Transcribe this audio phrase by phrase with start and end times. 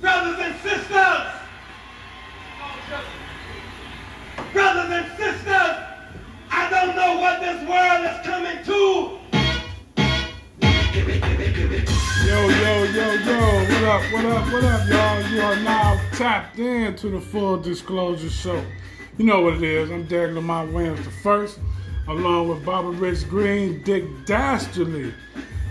[0.00, 1.26] Brothers and sisters!
[4.52, 5.76] Brothers and sisters,
[6.50, 9.18] I don't know what this world is coming to.
[12.26, 15.30] Yo, yo, yo, yo, what up, what up, what up, y'all?
[15.32, 18.64] You are now tapped in to the Full Disclosure Show.
[19.16, 19.90] You know what it is.
[19.90, 21.58] I'm Derek Lamont Williams the first,
[22.06, 25.12] along with Bobby Rich Green, Dick Dastardly,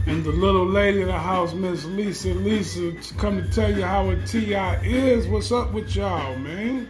[0.07, 2.29] and the little lady of the house, Miss Lisa.
[2.29, 4.53] Lisa, come to tell you how a TI
[4.83, 5.27] is.
[5.27, 6.89] What's up with y'all, man?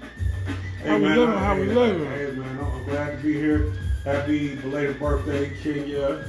[0.85, 1.35] How we man, living?
[1.35, 2.05] I- How we hey, living?
[2.11, 3.73] Hey man, I'm glad to be here.
[4.05, 6.23] Happy belated birthday, Kenya.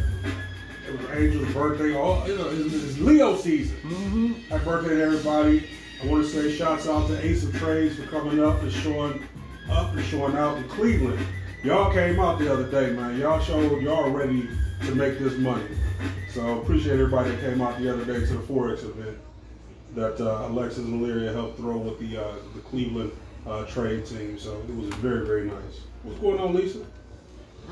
[0.88, 1.94] It was Angel's birthday.
[1.94, 3.76] All you know, it's, it's Leo season.
[3.82, 4.32] Mm-hmm.
[4.50, 5.68] Happy birthday to everybody.
[6.02, 9.22] I want to say shouts out to Ace of Trades for coming up and showing
[9.70, 11.24] up and showing out in Cleveland.
[11.68, 13.20] Y'all came out the other day, man.
[13.20, 14.48] Y'all showed y'all ready
[14.86, 15.66] to make this money.
[16.30, 19.18] So appreciate everybody that came out the other day to the Forex event
[19.94, 23.12] that uh, Alexis and Lyria helped throw with the uh, the Cleveland
[23.46, 24.38] uh, trade team.
[24.38, 25.82] So it was very very nice.
[26.04, 26.86] What's going on, Lisa?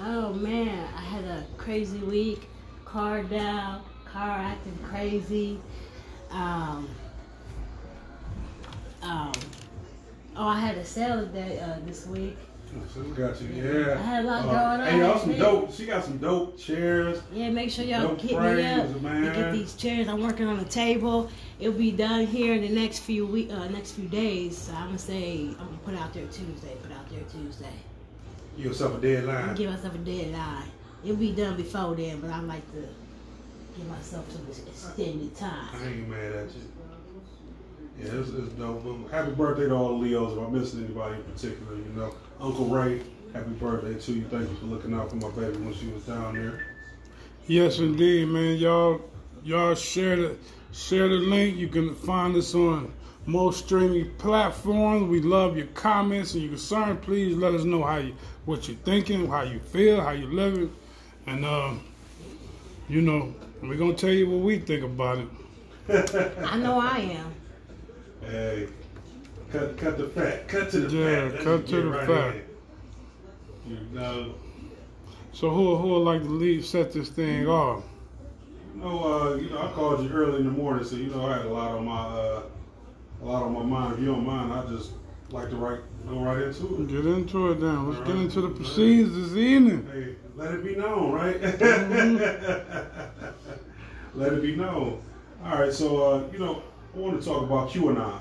[0.04, 2.50] Oh man, I had a crazy week.
[2.84, 5.58] Car down, car acting crazy.
[6.30, 6.86] Um,
[9.00, 9.32] um,
[10.36, 12.36] oh, I had a sale day uh, this week.
[13.16, 13.48] Got you.
[13.48, 13.92] Yeah.
[13.94, 14.86] I had a lot Uh, going on.
[14.86, 15.72] Hey, y'all, some dope.
[15.72, 17.20] She got some dope chairs.
[17.32, 19.34] Yeah, make sure y'all Dope hit me up man.
[19.34, 20.08] get these chairs.
[20.08, 21.30] I'm working on a table.
[21.58, 24.56] It'll be done here in the next few week, uh, next few days.
[24.58, 26.74] So I'm gonna say I'm gonna put out there Tuesday.
[26.82, 27.66] Put out there Tuesday.
[28.56, 29.54] Give yourself a deadline.
[29.54, 30.64] give myself a deadline.
[31.04, 32.88] It'll be done before then, but I like to
[33.76, 35.68] give myself some extended time.
[35.74, 36.62] I ain't mad at you.
[37.98, 39.10] Yeah, it's, it's dope.
[39.10, 40.32] Happy birthday to all the Leos.
[40.32, 44.24] If I'm missing anybody in particular, you know, Uncle Ray, happy birthday to you.
[44.28, 46.66] Thank you for looking out for my baby when she was down there.
[47.46, 48.56] Yes, indeed, man.
[48.56, 49.00] Y'all,
[49.42, 50.36] y'all share the
[50.72, 51.56] share the link.
[51.56, 52.92] You can find us on
[53.24, 55.08] most streaming platforms.
[55.08, 56.98] We love your comments and your concern.
[56.98, 60.74] Please let us know how you what you're thinking, how you feel, how you living,
[61.26, 61.84] and um,
[62.88, 65.28] you know, we're gonna tell you what we think about it.
[66.44, 67.34] I know I am.
[68.20, 68.68] Hey,
[69.52, 70.48] cut cut the fat.
[70.48, 71.32] Cut to the Yeah, fat.
[71.32, 72.34] Let's cut to the right fat.
[73.66, 74.34] You know,
[75.32, 77.82] So who who would like to lead set this thing off?
[78.74, 81.24] you know, uh, you know, I called you early in the morning, so you know
[81.26, 82.42] I had a lot on my uh,
[83.22, 83.94] a lot on my mind.
[83.94, 84.92] If you don't mind, I just
[85.30, 86.88] like to write go right into it.
[86.88, 87.90] Get into it then.
[87.90, 89.88] Let's get into the proceeds this evening.
[89.92, 91.40] Hey, let it be known, right?
[94.14, 95.02] let it be known.
[95.44, 96.62] All right, so uh, you know,
[96.94, 98.20] I want to talk about QAnon.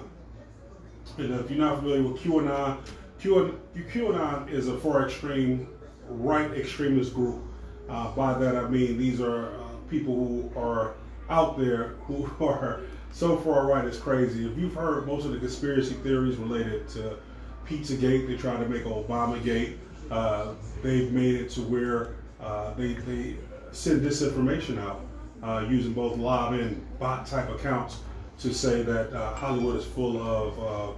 [1.18, 2.78] And if you're not familiar with QAnon,
[3.22, 3.58] QAnon,
[3.92, 5.68] QAnon is a far extreme
[6.08, 7.42] right extremist group.
[7.90, 10.96] Uh, by that I mean these are uh, people who are
[11.30, 12.82] out there who are
[13.12, 14.46] so far right it's crazy.
[14.50, 17.18] If you've heard most of the conspiracy theories related to
[17.66, 19.78] Pizzagate, they try to make Obamagate.
[20.12, 20.54] Uh,
[20.84, 23.38] they've made it to where uh, they, they
[23.72, 25.02] send disinformation out
[25.42, 28.00] uh, using both live and bot type accounts
[28.40, 30.94] to say that uh, Hollywood is full of uh,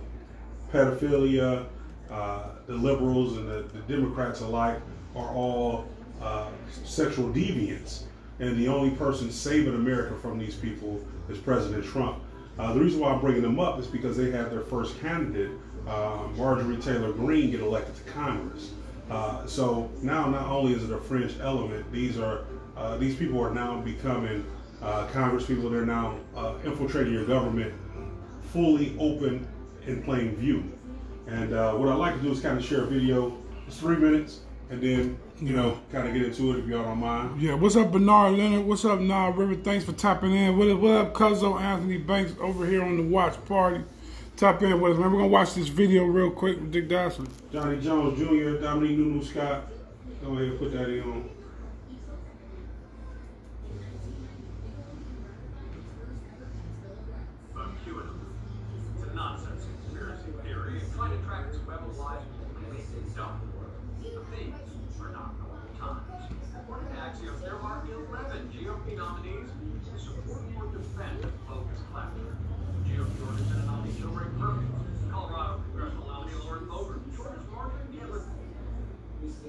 [0.73, 1.65] pedophilia.
[2.09, 4.79] Uh, the liberals and the, the Democrats alike
[5.15, 5.85] are all
[6.21, 6.49] uh,
[6.85, 8.03] sexual deviants,
[8.39, 12.19] and the only person saving America from these people is President Trump.
[12.57, 15.51] Uh, the reason why I'm bringing them up is because they had their first candidate,
[15.87, 18.71] uh, Marjorie Taylor Greene, get elected to Congress.
[19.09, 22.45] Uh, so now, not only is it a fringe element, these are
[22.75, 24.45] uh, these people are now becoming
[25.11, 25.69] Congress people.
[25.69, 26.17] They're now
[26.63, 27.73] infiltrating your government,
[28.51, 29.47] fully open
[29.87, 30.71] in plain view.
[31.27, 33.37] And uh, what I'd like to do is kind of share a video.
[33.67, 36.99] It's three minutes, and then you know, kind of get into it if y'all don't
[36.99, 37.41] mind.
[37.41, 38.65] Yeah, what's up, Bernard Leonard?
[38.65, 39.55] What's up, Nah River?
[39.55, 40.57] Thanks for tapping in.
[40.57, 43.83] What up, what up, Cuzzo Anthony Banks over here on the watch party.
[44.35, 45.11] Tap in with us, man.
[45.11, 47.27] We're gonna watch this video real quick with Dick Dawson.
[47.51, 49.63] Johnny Jones Jr., Dominique Nunu Scott.
[50.23, 51.29] Go ahead and put that in on.
[57.53, 58.09] But QAnon.
[58.95, 62.21] It's a nonsense conspiracy theory trying to track this web of lies
[62.57, 63.41] and make it dumb.
[64.03, 64.55] The things
[65.01, 66.03] are not normal times.
[66.55, 72.37] According to Axios, there are 11 GOP nominees who support or defend bogus claptrap.
[72.85, 74.71] GOP Georgia Senate nominee Hillary Perkins,
[75.11, 78.23] Colorado congressional nominee Lauren Boebert, Georgia's Marjorie Taylor.
[79.27, 79.43] Okay,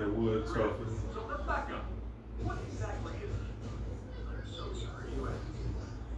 [0.00, 0.72] that wood stuff.
[1.12, 1.84] So let's back up.
[2.40, 3.52] What exactly is it?
[4.24, 5.52] I'm so sorry, you asked.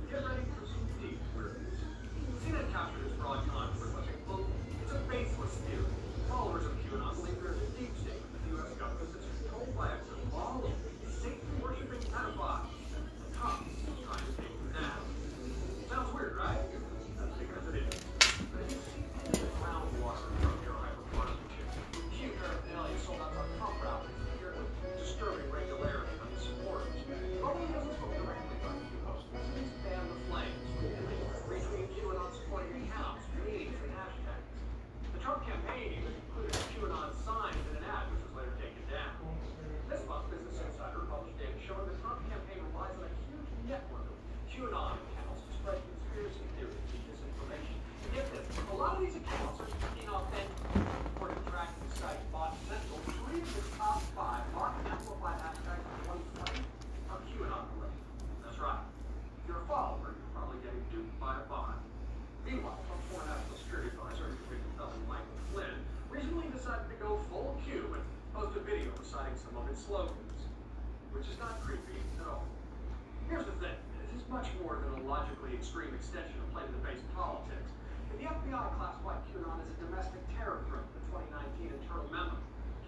[0.06, 1.74] Get ready for some deep weirdness.
[2.46, 3.18] CNN captured this
[77.46, 77.70] politics.
[78.18, 82.34] The FBI classified QAnon as a domestic terror threat in the 2019 internal memo.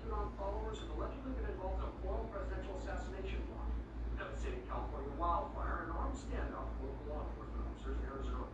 [0.03, 3.71] QAnon followers have allegedly been involved in a foiled presidential assassination plot,
[4.19, 8.51] devastating California wildfire, and armed standoff with local law enforcement officers in Arizona.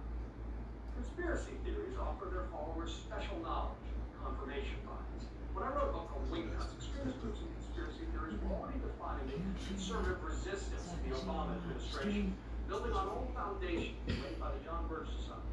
[0.98, 3.80] Conspiracy theories offer their followers special knowledge,
[4.20, 5.30] confirmation bias.
[5.56, 8.82] When I wrote a book called Wing Nuts, extremist groups and conspiracy theories were already
[8.82, 9.38] defining a
[9.70, 12.34] conservative resistance to the Obama administration,
[12.66, 15.44] building on old foundations laid by the John Birch Society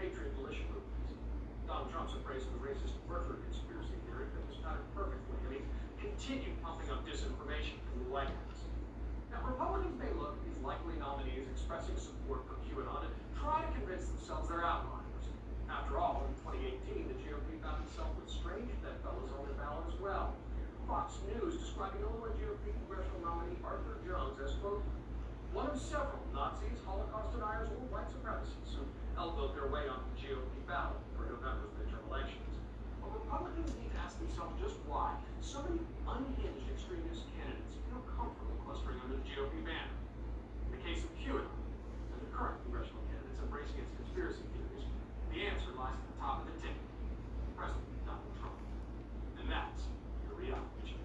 [0.00, 1.12] Patriot Militia movements.
[1.68, 5.68] Donald Trump's embrace of the racist birther conspiracy theory fit this pattern perfectly, and he's
[6.00, 8.64] continued pumping up disinformation from the White House.
[9.28, 13.68] Now, Republicans may look at these likely nominees expressing support for QAnon and try to
[13.76, 15.28] convince themselves they're outliers.
[15.68, 20.00] After all, in 2018, the GOP found itself with strange bedfellows on their ballot as
[20.00, 20.32] well.
[20.88, 24.80] Fox News describing Illinois GOP congressional nominee Arthur Jones as, quote,
[25.52, 28.80] one of several Nazis, Holocaust deniers, or white supremacists
[29.20, 32.56] elbowed their way on the GOP ballot for November's midterm elections.
[33.04, 35.12] But Republicans need to ask themselves just why
[35.44, 39.92] so many unhinged extremist candidates feel comfortable clustering under the GOP banner.
[40.64, 44.88] In the case of QAnon and the current congressional candidates embracing its conspiracy theories,
[45.36, 46.80] the answer lies at the top of the ticket.
[47.60, 48.56] President Donald Trump.
[49.36, 49.84] And that's
[50.24, 51.04] your reality check.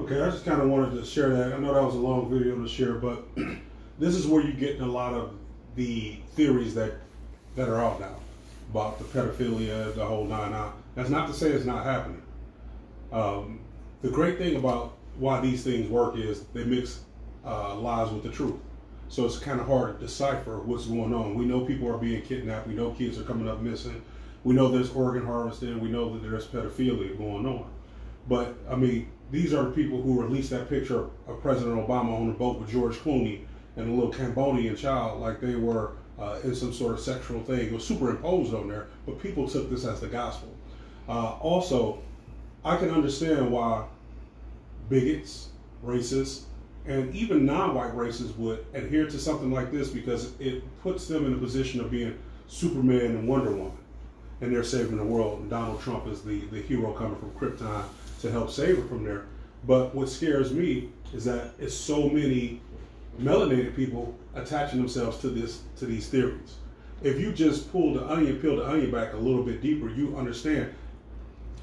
[0.00, 1.52] Okay, I just kind of wanted to share that.
[1.52, 3.26] I know that was a long video to share, but
[3.98, 5.34] this is where you get a lot of
[5.74, 6.92] the theories that
[7.56, 8.14] that are out now
[8.70, 10.76] about the pedophilia, the whole nine out.
[10.94, 12.22] That's not to say it's not happening.
[13.12, 13.60] Um,
[14.02, 17.00] the great thing about why these things work is they mix
[17.44, 18.56] uh, lies with the truth.
[19.08, 21.36] So it's kind of hard to decipher what's going on.
[21.36, 22.66] We know people are being kidnapped.
[22.66, 24.02] We know kids are coming up missing.
[24.44, 25.80] We know there's organ harvesting.
[25.80, 27.70] We know that there's pedophilia going on.
[28.28, 32.28] But I mean, these are the people who released that picture of President Obama on
[32.28, 33.40] a boat with George Clooney
[33.76, 37.66] and a little Cambodian child, like they were uh, in some sort of sexual thing.
[37.66, 40.48] It was superimposed on there, but people took this as the gospel.
[41.08, 42.02] Uh, also,
[42.64, 43.84] I can understand why
[44.88, 45.48] bigots,
[45.84, 46.44] racists,
[46.86, 51.34] and even non-white racists would adhere to something like this because it puts them in
[51.34, 53.76] a position of being Superman and Wonder Woman,
[54.40, 55.40] and they're saving the world.
[55.40, 57.84] And Donald Trump is the the hero coming from Krypton
[58.26, 59.24] to help save her from there.
[59.66, 62.60] But what scares me is that it's so many
[63.20, 66.56] melanated people attaching themselves to this to these theories.
[67.02, 70.16] If you just pull the onion, peel the onion back a little bit deeper, you
[70.16, 70.72] understand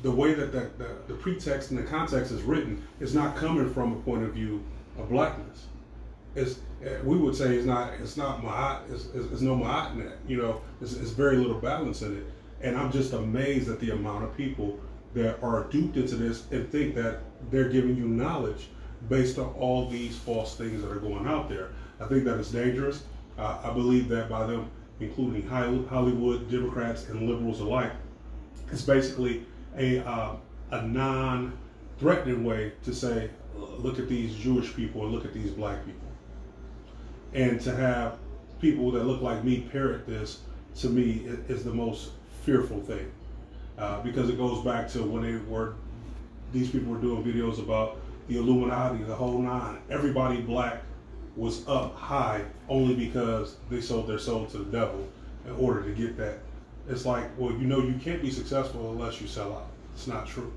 [0.02, 3.74] the way that the, the, the pretext and the context is written is not coming
[3.74, 4.64] from a point of view
[4.98, 5.68] of blackness.
[6.36, 9.94] It's eh, we would say it's not it's not ma'at, it's, it's, it's no ma'at
[9.94, 10.18] in that.
[10.28, 12.26] You know, it's, it's very little balance in it.
[12.62, 14.80] And I'm just amazed at the amount of people
[15.14, 17.20] that are duped into this and think that
[17.52, 18.70] they're giving you knowledge
[19.10, 21.70] based on all these false things that are going out there.
[22.00, 23.04] I think that is dangerous.
[23.38, 27.92] Uh, I believe that by them, including Hollywood, Democrats, and liberals alike,
[28.72, 29.46] it's basically
[29.78, 30.36] a, uh,
[30.72, 31.58] a non
[32.00, 36.08] threatening way to say, look at these Jewish people and look at these black people.
[37.34, 38.18] And to have
[38.60, 40.40] people that look like me parrot this,
[40.78, 42.12] to me, is the most
[42.44, 43.12] fearful thing.
[43.78, 45.74] Uh, because it goes back to when they were,
[46.52, 49.80] these people were doing videos about the Illuminati, the whole nine.
[49.90, 50.84] Everybody black
[51.36, 55.08] was up high only because they sold their soul to the devil
[55.46, 56.40] in order to get that.
[56.88, 59.68] It's like, well, you know, you can't be successful unless you sell out.
[59.96, 60.52] It's not true.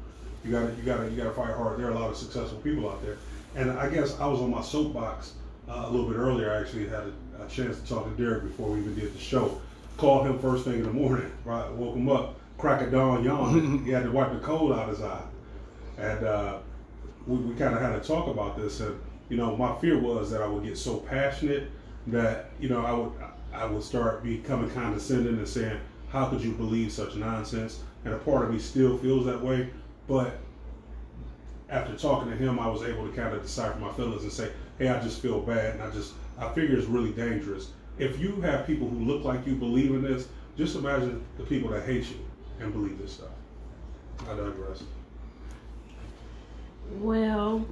[0.45, 1.79] You gotta, you gotta, you gotta fight hard.
[1.79, 3.17] There are a lot of successful people out there,
[3.55, 5.33] and I guess I was on my soapbox
[5.69, 6.53] uh, a little bit earlier.
[6.53, 7.05] I actually had
[7.39, 9.61] a, a, chance to talk to Derek before we even did the show.
[9.97, 11.31] Called him first thing in the morning.
[11.45, 13.79] Right, woke him up, crack of dawn, yawn.
[13.85, 15.25] he had to wipe the cold out his eye,
[15.99, 16.59] and uh,
[17.27, 18.81] we, we kind of had to talk about this.
[18.81, 18.99] And
[19.29, 21.71] you know, my fear was that I would get so passionate
[22.09, 23.13] that you know I would
[23.53, 25.79] I would start becoming condescending and saying,
[26.11, 29.71] "How could you believe such nonsense?" And a part of me still feels that way,
[30.07, 30.39] but
[31.69, 34.51] after talking to him, I was able to kind of decipher my feelings and say,
[34.79, 37.71] "Hey, I just feel bad," and I just I figure it's really dangerous.
[37.99, 41.71] If you have people who look like you believe in this, just imagine the people
[41.71, 42.25] that hate you
[42.61, 43.29] and believe this stuff.
[44.29, 44.83] I digress.
[46.99, 47.67] Well,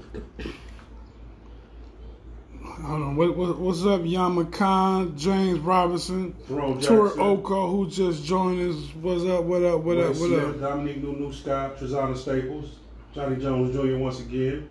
[2.65, 3.17] Hold on.
[3.17, 7.23] What, what, what's up, Yama Khan, James Robinson, Jerome Tor Jackson.
[7.23, 8.77] Oko, who just joined us.
[8.97, 9.45] What's up?
[9.45, 9.81] What up?
[9.83, 10.09] What up?
[10.09, 10.61] Wes What Smith, up?
[10.61, 12.79] Dominique Nunu Scott, Trezana Staples,
[13.15, 13.99] Johnny Jones Jr.
[13.99, 14.69] once again.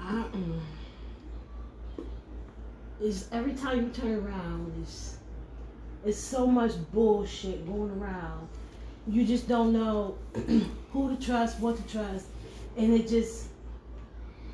[0.00, 0.36] uh-uh.
[0.36, 0.60] Mm,
[3.00, 5.13] it's every time you turn around, it's
[6.04, 8.48] it's so much bullshit going around.
[9.06, 10.16] You just don't know
[10.92, 12.26] who to trust, what to trust,
[12.76, 13.46] and it just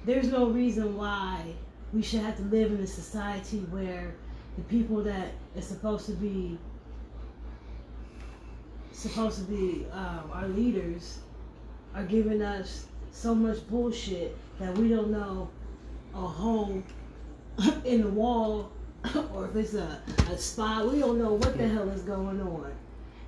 [0.04, 1.54] there's no reason why
[1.92, 4.14] we should have to live in a society where
[4.56, 6.58] the people that is supposed to be
[8.92, 11.20] supposed to be um, our leaders
[11.94, 15.48] are giving us so much bullshit that we don't know
[16.14, 16.82] a hole
[17.84, 18.70] in the wall
[19.34, 20.90] or if it's a, a spot.
[20.90, 22.72] We don't know what the hell is going on.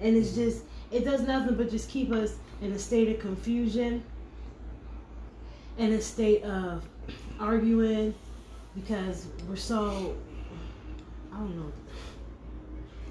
[0.00, 4.02] And it's just, it does nothing but just keep us in a state of confusion,
[5.78, 6.84] in a state of
[7.40, 8.14] arguing
[8.74, 10.16] because we're so,
[11.32, 11.72] I don't know.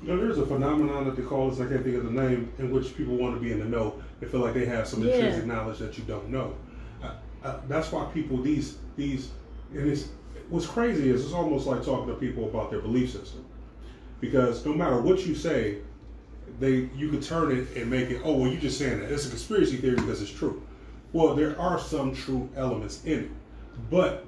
[0.03, 2.51] You know, there's a phenomenon that they call this, I can't think of the name,
[2.58, 4.01] in which people want to be in the know.
[4.20, 5.13] They feel like they have some Yeah.
[5.13, 6.56] intrinsic knowledge that you don't know.
[7.03, 7.12] Uh,
[7.44, 9.30] uh, that's why people, these, these,
[9.74, 10.10] and it's,
[10.51, 13.43] what's crazy is it's almost like talking to people about their belief system.
[14.20, 15.77] Because no matter what you say,
[16.60, 19.12] they you could turn it and make it, oh, well, you're just saying that.
[19.12, 20.62] It's a conspiracy theory because it's true.
[21.13, 23.31] Well, there are some true elements in it.
[23.89, 24.25] But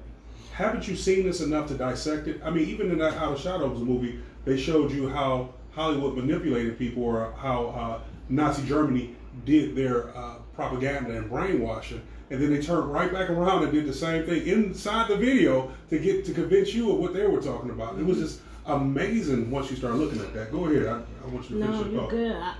[0.52, 2.40] haven't you seen this enough to dissect it?
[2.42, 6.78] I mean, even in that Out of Shadows movie, they showed you how Hollywood manipulated
[6.78, 9.14] people or how uh, Nazi Germany
[9.44, 12.02] did their uh, propaganda and brainwashing.
[12.30, 15.70] And then they turned right back around and did the same thing inside the video
[15.90, 17.98] to get to convince you of what they were talking about.
[17.98, 20.50] It was just amazing once you start looking at that.
[20.50, 20.86] Go ahead.
[20.86, 22.10] I, I want you to finish No, your you're thought.
[22.10, 22.32] good.
[22.36, 22.54] I,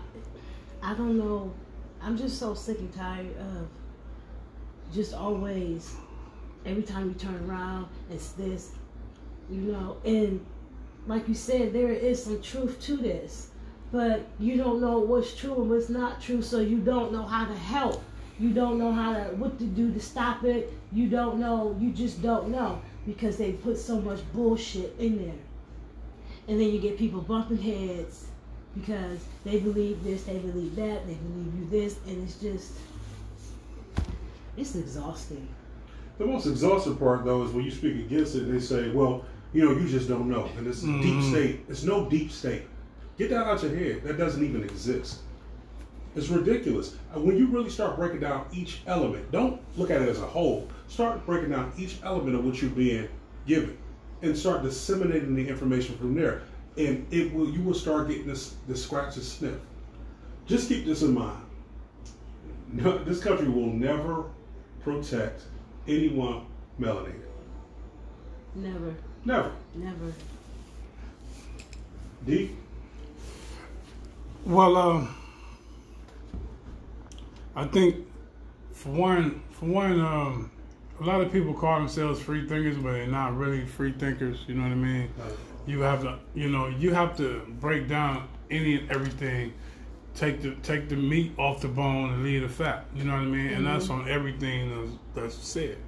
[0.83, 1.53] I don't know.
[2.03, 3.69] I'm just so sick and tired of
[4.93, 5.95] just always,
[6.67, 8.73] every time you turn around, it's this,
[9.51, 9.97] you know.
[10.05, 10.45] And
[11.07, 13.49] like you said, there is some truth to this,
[13.95, 17.47] but you don't know what's true and what's not true, so you don't know how
[17.47, 18.03] to help.
[18.41, 20.73] You don't know how to what to do to stop it.
[20.93, 21.77] You don't know.
[21.81, 25.41] You just don't know because they put so much bullshit in there
[26.49, 28.27] and then you get people bumping heads
[28.75, 32.73] because they believe this, they believe that, they believe you this, and it's just
[34.57, 35.49] it's exhausting.
[36.19, 39.25] The most exhausting part, though, is when you speak against it, and they say, well,
[39.53, 40.49] you know, you just don't know.
[40.57, 41.31] And it's deep mm-hmm.
[41.31, 41.61] state.
[41.69, 42.63] It's no deep state.
[43.19, 44.03] Get that out your head.
[44.03, 45.21] That doesn't even exist.
[46.17, 46.97] It's ridiculous.
[47.15, 50.27] Uh, when you really start breaking down each element, don't look at it as a
[50.27, 50.69] whole.
[50.89, 53.09] Start breaking down each element of what you're being
[53.47, 53.77] given
[54.23, 56.43] and start disseminating the information from there.
[56.77, 59.59] And it will you will start getting this the scratch and sniff.
[60.47, 61.41] Just keep this in mind.
[62.73, 64.25] No, this country will never
[64.83, 65.43] protect
[65.87, 66.47] anyone
[66.81, 67.21] melanated.
[68.57, 68.95] Never,
[69.25, 69.53] Never.
[69.75, 70.13] never.
[72.27, 72.51] D.
[74.47, 75.17] Well, um,
[77.57, 78.07] I think
[78.73, 80.51] for one, for one, um,
[81.01, 84.45] a lot of people call themselves free thinkers, but they're not really free thinkers.
[84.47, 85.09] You know what I mean?
[85.67, 89.55] You have to, you know, you have to break down any and everything.
[90.15, 92.85] Take the take the meat off the bone and leave the fat.
[92.95, 93.47] You know what I mean?
[93.47, 94.69] And that's on everything
[95.15, 95.79] that's, that's said.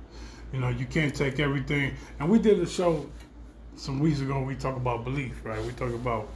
[0.53, 1.95] You know, you can't take everything.
[2.19, 3.07] And we did a show
[3.77, 4.41] some weeks ago.
[4.43, 5.63] We talk about belief, right?
[5.63, 6.29] We talk about,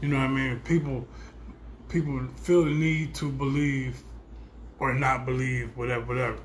[0.00, 0.60] you know what I mean?
[0.60, 1.06] People
[1.88, 4.02] people feel the need to believe
[4.78, 6.38] or not believe, whatever, whatever.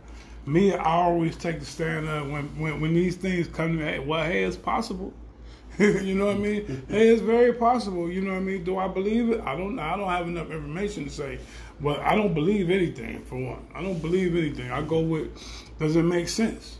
[0.45, 3.99] Me, I always take the stand up when, when, when these things come to me,
[3.99, 5.13] well, hey, it's possible.
[5.79, 6.85] you know what I mean?
[6.87, 8.11] hey, it's very possible.
[8.11, 8.63] You know what I mean?
[8.63, 9.41] Do I believe it?
[9.41, 9.79] I don't.
[9.79, 11.39] I don't have enough information to say.
[11.79, 13.23] But I don't believe anything.
[13.23, 14.69] For one, I don't believe anything.
[14.71, 15.35] I go with.
[15.79, 16.77] Does it make sense?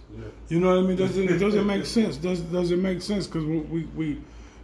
[0.47, 0.95] You know what I mean?
[0.95, 2.17] Does it does it make sense?
[2.17, 3.25] Does does it make sense?
[3.25, 4.21] Because we, we we,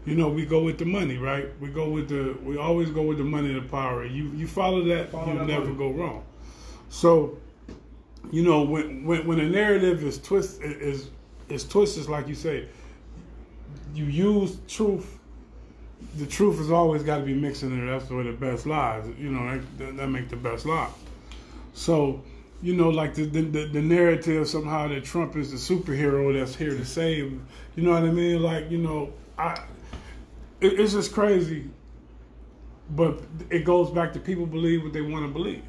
[0.10, 1.48] you know, we go with the money, right?
[1.62, 2.36] We go with the.
[2.44, 4.04] We always go with the money, and the power.
[4.06, 5.78] You you follow that, Follow you that never money.
[5.78, 6.24] go wrong.
[6.90, 7.38] So,
[8.32, 11.12] you know, when when when a narrative is twist is
[11.48, 12.68] is twisted, like you say,
[13.94, 15.20] you use truth.
[16.18, 18.00] The truth has always got to be mixed in there.
[18.00, 19.06] That's where the best lies.
[19.20, 20.90] You know, that, that, make the best lies.
[21.74, 22.24] So,
[22.64, 26.72] you know, like the the the narrative somehow that Trump is the superhero that's here
[26.72, 27.40] to save.
[27.76, 28.42] You know what I mean?
[28.42, 29.62] Like, you know, I
[30.62, 31.70] it, it's just crazy.
[32.92, 35.64] But it goes back to people believe what they want to believe.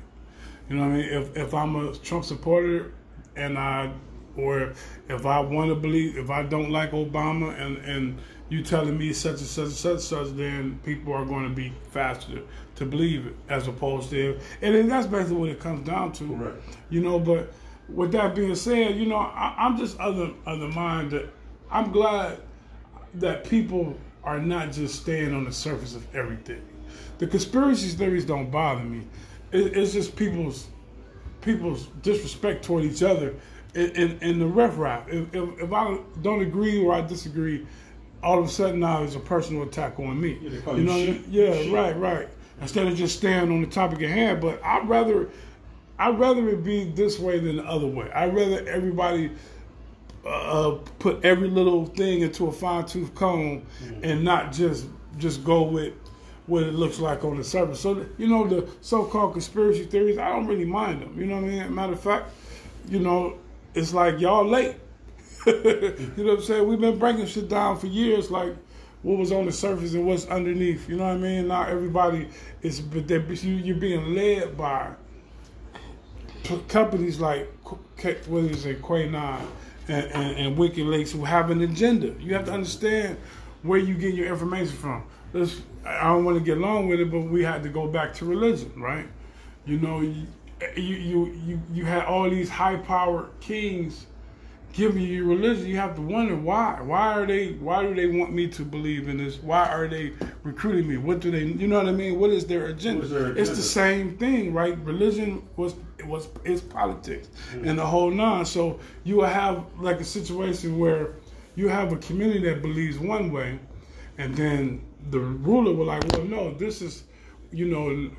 [0.68, 1.04] You know what I mean?
[1.10, 2.92] If if I'm a Trump supporter
[3.36, 3.92] and I
[4.36, 4.72] or
[5.08, 8.18] if I want to believe if I don't like Obama and and
[8.48, 11.54] you telling me such and such and such and such, then people are going to
[11.54, 12.40] be faster
[12.76, 16.24] to believe it as opposed to and then that's basically what it comes down to.
[16.24, 16.54] Right.
[16.88, 17.52] You know, but
[17.88, 21.28] with that being said, you know, I, I'm just other of the mind that
[21.70, 22.38] I'm glad
[23.14, 26.62] that people are not just staying on the surface of everything.
[27.18, 29.06] The conspiracy theories don't bother me.
[29.52, 30.68] It, it's just people's
[31.40, 33.34] people's disrespect toward each other
[33.74, 35.08] and, and, and the ref rap.
[35.08, 37.66] If, if, if I don't agree or I disagree,
[38.22, 40.38] all of a sudden now it's a personal attack on me.
[40.42, 41.24] Yeah, you know, sheep.
[41.28, 41.72] yeah, Sheep.
[41.72, 42.28] right, right.
[42.60, 45.30] Instead of just staying on the topic at hand, but I'd rather
[45.98, 48.10] I'd rather it be this way than the other way.
[48.12, 49.30] I'd rather everybody
[50.26, 53.64] uh, put every little thing into a fine tooth comb
[54.02, 54.86] and not just
[55.18, 55.94] just go with
[56.46, 57.80] what it looks like on the surface.
[57.80, 61.18] So you know the so-called conspiracy theories, I don't really mind them.
[61.18, 61.74] You know what I mean?
[61.74, 62.30] Matter of fact,
[62.88, 63.38] you know,
[63.74, 64.76] it's like y'all late.
[65.46, 65.52] you
[66.16, 66.68] know what I'm saying?
[66.68, 68.54] We've been breaking shit down for years, like
[69.02, 70.86] what was on the surface and what's underneath.
[70.88, 71.48] You know what I mean?
[71.48, 72.28] Now everybody
[72.60, 74.90] is, but you, you're being led by
[76.68, 77.48] companies like
[78.26, 79.40] what is it, QAnon
[79.88, 82.14] and, and, and WikiLeaks who have an agenda.
[82.20, 83.16] You have to understand
[83.62, 85.04] where you get your information from.
[85.32, 88.14] Let's, I don't want to get long with it, but we had to go back
[88.14, 89.06] to religion, right?
[89.66, 90.26] You know, you
[90.76, 94.06] you you you, had all these high powered kings
[94.72, 95.66] giving you religion.
[95.66, 96.80] You have to wonder why.
[96.82, 97.52] Why are they?
[97.52, 99.36] Why do they want me to believe in this?
[99.42, 100.96] Why are they recruiting me?
[100.96, 101.44] What do they?
[101.44, 102.18] You know what I mean?
[102.18, 103.04] What is their agenda?
[103.04, 104.78] Is their It's the same thing, right?
[104.78, 105.74] Religion was
[106.06, 107.68] was is politics mm.
[107.68, 108.44] and the whole nine.
[108.44, 111.10] So you will have like a situation where
[111.56, 113.58] you have a community that believes one way,
[114.18, 117.04] and then the ruler will like, well, no, this is,
[117.50, 118.10] you know,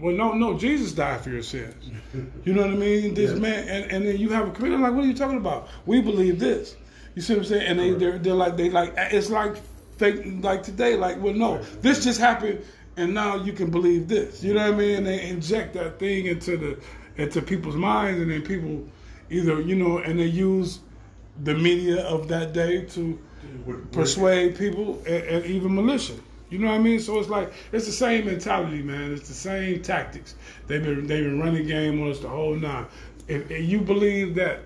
[0.00, 1.74] well, no, no, Jesus died for your sins.
[2.44, 3.14] You know what I mean?
[3.14, 3.38] This Yeah.
[3.38, 5.68] man, and, and then you have a community like, what are you talking about?
[5.86, 6.76] We believe this.
[7.14, 7.66] You see what I'm saying?
[7.66, 9.56] And they they're, they're like they like it's like
[9.98, 10.96] fake like today.
[10.96, 12.64] Like, well, no, this just happened,
[12.96, 14.42] and now you can believe this.
[14.42, 14.96] You know what I mean?
[14.98, 16.78] And they inject that thing into the
[17.16, 18.86] into people's minds, and then people
[19.30, 20.80] either you know, and they use
[21.42, 23.18] the media of that day to
[23.92, 26.14] persuade people and, and even militia.
[26.50, 27.00] You know what I mean?
[27.00, 29.12] So it's like it's the same mentality, man.
[29.12, 30.34] It's the same tactics.
[30.66, 32.86] They've been they've been running game on us the whole nine.
[33.26, 34.60] If, if you believe that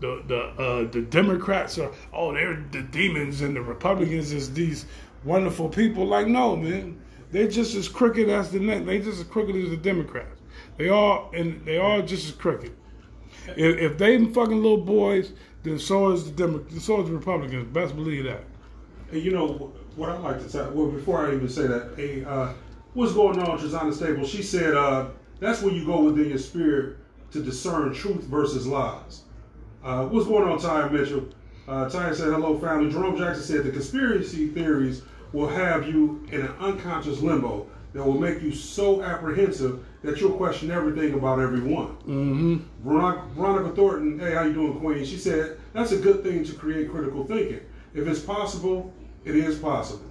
[0.00, 4.86] the the uh, the Democrats are oh they're the demons and the Republicans is these
[5.24, 8.86] wonderful people, like no man, they're just as crooked as the next.
[8.86, 10.40] They just as crooked as the Democrats.
[10.76, 12.74] They all and they all just as crooked.
[13.56, 15.32] If, if they fucking little boys,
[15.62, 17.72] then so is the Demo- so is the Republicans.
[17.72, 18.44] Best believe that.
[19.12, 20.66] You know what I like to say.
[20.70, 22.52] Well, before I even say that, hey, uh,
[22.94, 24.26] what's going on, Trezana Stable?
[24.26, 25.08] She said uh,
[25.40, 26.96] that's where you go within your spirit
[27.32, 29.22] to discern truth versus lies.
[29.84, 31.28] Uh, what's going on, Ty Mitchell?
[31.68, 36.42] Uh, Ty said, "Hello, family." Jerome Jackson said the conspiracy theories will have you in
[36.42, 41.96] an unconscious limbo that will make you so apprehensive that you'll question everything about everyone.
[42.06, 42.56] Mm-hmm.
[42.84, 45.04] Veronica, Veronica Thornton, hey, how you doing, Queen?
[45.04, 47.60] She said that's a good thing to create critical thinking.
[47.94, 48.92] If it's possible,
[49.24, 50.06] it is possible.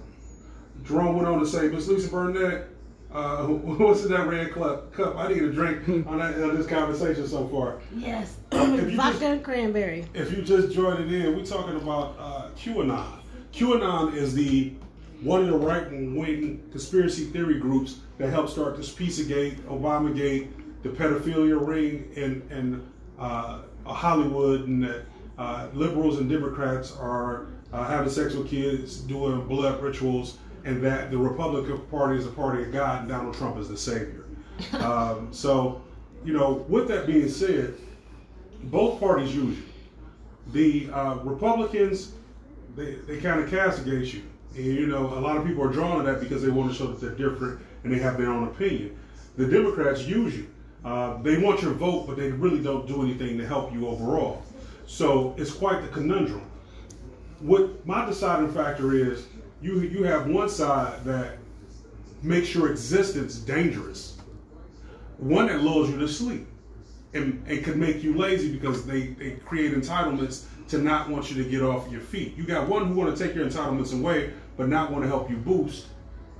[0.84, 2.68] Jerome went on to say, Miss Lisa Burnett,
[3.12, 4.92] uh, what's in that red cup?
[4.94, 5.16] Cup?
[5.16, 7.80] I need a drink on, that, on this conversation so far.
[7.94, 8.36] Yes.
[8.52, 10.06] If you Vodka just- and cranberry.
[10.14, 13.18] If you just joined it in, we're talking about uh, QAnon.
[13.52, 14.72] QAnon is the
[15.22, 20.48] one of the right wing conspiracy theory groups that helped start this Pizzagate, Obamagate,
[20.82, 25.02] the pedophilia ring in, in uh, Hollywood, and that
[25.38, 31.10] uh, liberals and Democrats are uh, having sex with kids, doing blood rituals, and that
[31.10, 34.24] the Republican Party is a party of God and Donald Trump is the savior.
[34.74, 35.82] um, so,
[36.24, 37.74] you know, with that being said,
[38.64, 39.64] both parties use you
[40.50, 42.12] the uh, Republicans,
[42.74, 44.22] they, they kind of castigate you.
[44.56, 46.76] And, you know, a lot of people are drawn to that because they want to
[46.76, 48.98] show that they're different and they have their own opinion.
[49.36, 50.48] The Democrats use you.
[50.84, 54.42] Uh, they want your vote, but they really don't do anything to help you overall.
[54.86, 56.44] So it's quite the conundrum.
[57.40, 59.26] What my deciding factor is,
[59.60, 61.38] you you have one side that
[62.22, 64.18] makes your existence dangerous,
[65.18, 66.46] one that lulls you to sleep
[67.14, 71.42] and, and could make you lazy because they, they create entitlements to not want you
[71.42, 72.36] to get off your feet.
[72.36, 74.32] You got one who want to take your entitlements away,
[74.62, 75.86] but not want to help you boost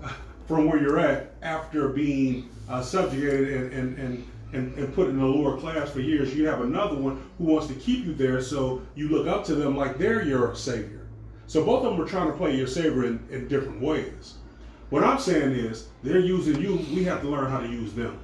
[0.47, 5.19] from where you're at after being uh, subjugated and, and, and, and, and put in
[5.19, 6.33] a lower class for years.
[6.33, 9.57] You have another one who wants to keep you there so you look up to
[9.57, 11.05] them like they're your savior.
[11.49, 14.35] So both of them are trying to play your savior in, in different ways.
[14.91, 18.21] What I'm saying is they're using you, we have to learn how to use them.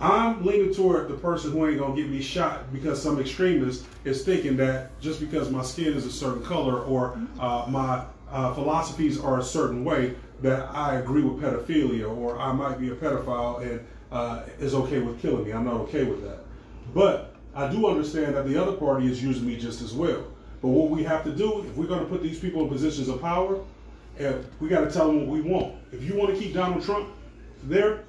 [0.00, 4.24] I'm leaning toward the person who ain't gonna get me shot because some extremist is
[4.24, 9.20] thinking that just because my skin is a certain color or uh, my uh, philosophies
[9.20, 13.62] are a certain way that I agree with pedophilia or I might be a pedophile
[13.62, 15.52] and uh, is okay with killing me.
[15.52, 16.38] I'm not okay with that.
[16.94, 20.24] But I do understand that the other party is using me just as well.
[20.62, 23.08] But what we have to do, if we're going to put these people in positions
[23.08, 23.60] of power,
[24.60, 25.74] we got to tell them what we want.
[25.92, 27.08] If you want to keep Donald Trump
[27.64, 28.04] there,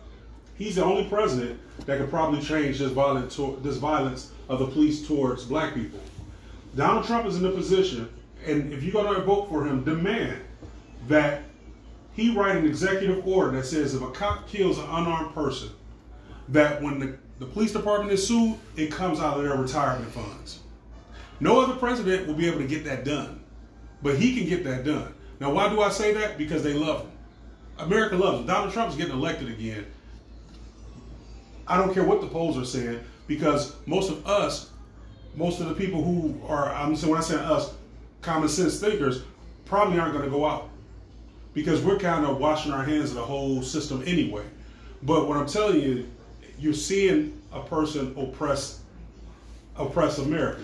[0.55, 5.05] he's the only president that could probably change this violence, this violence of the police
[5.07, 5.99] towards black people.
[6.75, 8.09] Donald Trump is in a position,
[8.45, 10.41] and if you're going to vote for him, demand
[11.07, 11.43] that
[12.13, 15.69] he write an executive order that says if a cop kills an unarmed person,
[16.49, 20.59] that when the, the police department is sued, it comes out of their retirement funds.
[21.39, 23.43] No other president will be able to get that done,
[24.01, 25.13] but he can get that done.
[25.39, 26.37] Now, why do I say that?
[26.37, 27.11] Because they love him.
[27.79, 28.45] America loves him.
[28.45, 29.85] Donald Trump is getting elected again.
[31.67, 34.69] I don't care what the polls are saying because most of us,
[35.35, 37.73] most of the people who are, I'm saying when I say us,
[38.23, 39.23] common sense thinkers,
[39.65, 40.69] probably aren't going to go out
[41.53, 44.43] because we're kind of washing our hands of the whole system anyway.
[45.03, 46.09] But what I'm telling you,
[46.57, 48.79] you're seeing a person oppress
[49.75, 50.61] oppress America.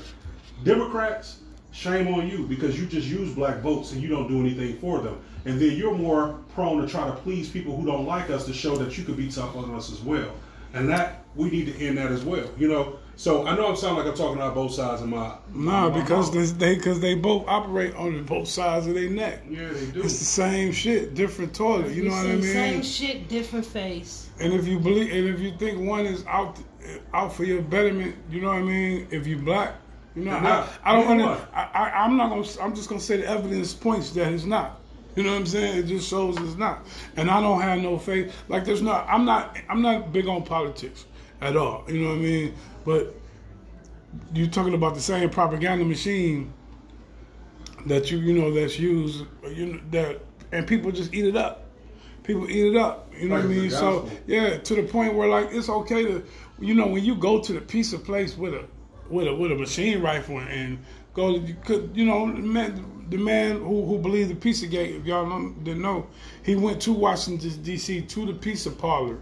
[0.63, 1.39] Democrats,
[1.71, 4.99] shame on you because you just use black votes and you don't do anything for
[4.99, 5.19] them.
[5.45, 8.53] And then you're more prone to try to please people who don't like us to
[8.53, 10.31] show that you could be tough on us as well.
[10.73, 12.47] And that we need to end that as well.
[12.57, 15.35] You know, so I know I'm sounding like I'm talking out both sides of my
[15.53, 16.57] No, my because mouth.
[16.57, 19.41] they because they both operate on both sides of their neck.
[19.49, 20.03] yeah they do.
[20.03, 21.91] It's the same shit, different toilet.
[21.91, 22.43] You know what I mean?
[22.43, 24.29] Same shit, different face.
[24.39, 26.59] And if you believe, and if you think one is out
[27.13, 29.05] out for your betterment, you know what I mean.
[29.11, 29.75] If you black,
[30.15, 30.69] you know, They're I.
[30.85, 31.17] I don't.
[31.17, 31.47] Neither Under.
[31.53, 32.47] I, I, I'm not gonna.
[32.63, 34.79] I'm just gonna say the evidence points that it's not.
[35.17, 35.77] You know what I'm saying?
[35.79, 36.85] It just shows it's not.
[37.17, 38.33] And I don't have no faith.
[38.47, 39.05] Like there's not.
[39.09, 39.57] I'm not.
[39.67, 41.05] I'm not big on politics
[41.41, 41.83] at all.
[41.89, 42.55] You know what I mean?
[42.89, 43.13] But
[44.33, 46.51] you're talking about the same propaganda machine
[47.85, 49.25] that you you know that's used.
[49.47, 50.21] You know, that
[50.51, 51.67] and people just eat it up.
[52.23, 53.13] People eat it up.
[53.15, 53.69] You know what I mean?
[53.69, 56.23] So yeah, to the point where like it's okay to,
[56.59, 58.65] you know, when you go to the pizza place with a
[59.07, 60.79] with a with a machine rifle and
[61.13, 64.95] go, you could, you know, the man, the man who who believed the pizza gate,
[64.95, 66.07] if y'all don't, didn't know,
[66.41, 68.01] he went to Washington D.C.
[68.01, 69.19] to the pizza parlor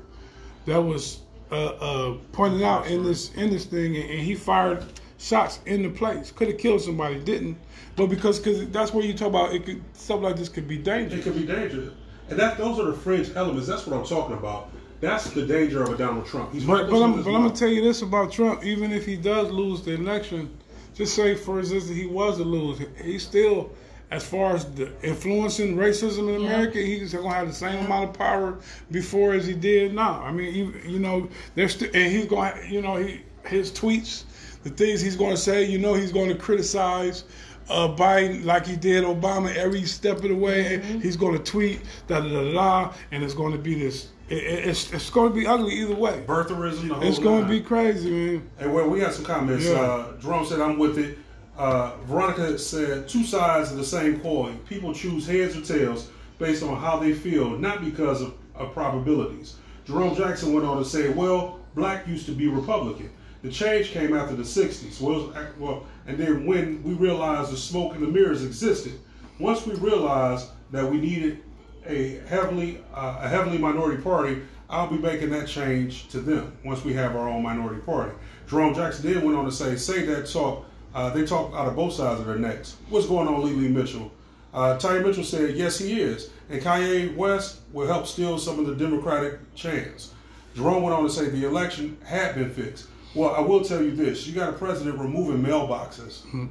[0.68, 1.20] that was
[1.52, 4.84] uh, uh, pointed out in this in this thing, and, and he fired
[5.18, 6.32] shots in the place.
[6.32, 7.58] Could have killed somebody, didn't.
[7.96, 10.78] But because cause that's where you talk about it could stuff like this could be
[10.78, 11.26] dangerous.
[11.26, 11.94] It could be dangerous.
[12.30, 13.68] And that those are the fringe elements.
[13.68, 14.70] That's what I'm talking about.
[15.00, 16.54] That's the danger of a Donald Trump.
[16.54, 18.64] He's But, but, I'm, but I'm gonna tell you this about Trump.
[18.64, 20.50] Even if he does lose the election,
[20.96, 23.72] just say for instance he was to lose, he's still,
[24.12, 26.48] as far as the influencing racism in Yeah.
[26.48, 28.58] America, he's gonna have the same amount of power
[28.92, 30.22] before as he did now.
[30.24, 33.72] I mean, you, you know, there's st- and he's going, to you know, he his
[33.72, 34.24] tweets,
[34.64, 37.24] the things he's going to say, you know, he's going to criticize.
[37.70, 41.82] Uh, Biden, like he did Obama, every step of the way, he's going to tweet
[42.08, 44.08] da da da da, da, and it's going to be this.
[44.30, 46.24] It, it- it's it's going to be ugly either way.
[46.26, 48.50] Birtherism, the whole It's going to be crazy, man.
[48.60, 49.66] And well, we got some comments.
[49.66, 49.74] Yeah.
[49.74, 51.18] Uh, Jerome said, "I'm with it."
[51.58, 54.60] Uh, Veronica said, two sides of the same coin.
[54.70, 59.56] People choose heads or tails based on how they feel, not because of, of probabilities."
[59.86, 63.10] Jerome Jackson went on to say, "Well, black used to be Republican.
[63.42, 65.00] The change came after the '60s.
[65.00, 69.00] Well, well, and then when we realized the smoke and the mirrors existed,
[69.40, 71.40] once we realized that we needed
[71.86, 76.84] a heavily uh, a heavily minority party, I'll be making that change to them once
[76.84, 78.12] we have our own minority party.
[78.48, 81.76] Jerome Jackson then went on to say, say that talk, uh, they talk out of
[81.76, 82.78] both sides of their necks.
[82.90, 84.12] What's going on, Lee Lee Mitchell?
[84.54, 86.30] Uh, Tyree Mitchell said, yes, he is.
[86.50, 90.14] And Kanye West will help steal some of the Democratic chance.
[90.56, 92.88] Jerome went on to say the election had been fixed.
[93.14, 94.26] Well, I will tell you this.
[94.26, 96.50] You got a president removing mailboxes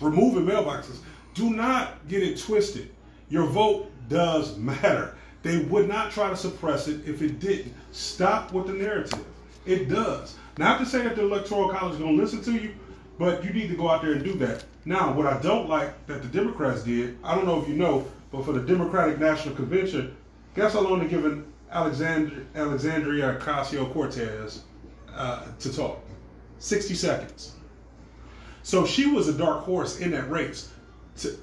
[0.00, 0.98] removing mailboxes.
[1.34, 2.90] Do not get it twisted.
[3.28, 5.16] Your vote does matter.
[5.42, 7.74] They would not try to suppress it if it didn't.
[7.92, 9.24] Stop with the narrative.
[9.66, 10.36] It does.
[10.56, 12.74] Not to say that the Electoral College is going to listen to you,
[13.18, 14.64] but you need to go out there and do that.
[14.84, 18.06] Now, what I don't like that the Democrats did, I don't know if you know,
[18.30, 20.16] but for the Democratic National Convention,
[20.54, 24.62] guess how long they're giving Alexandria, Alexandria Ocasio Cortez
[25.12, 26.00] uh, to talk?
[26.58, 27.54] 60 seconds.
[28.62, 30.70] So she was a dark horse in that race
[31.18, 31.36] to,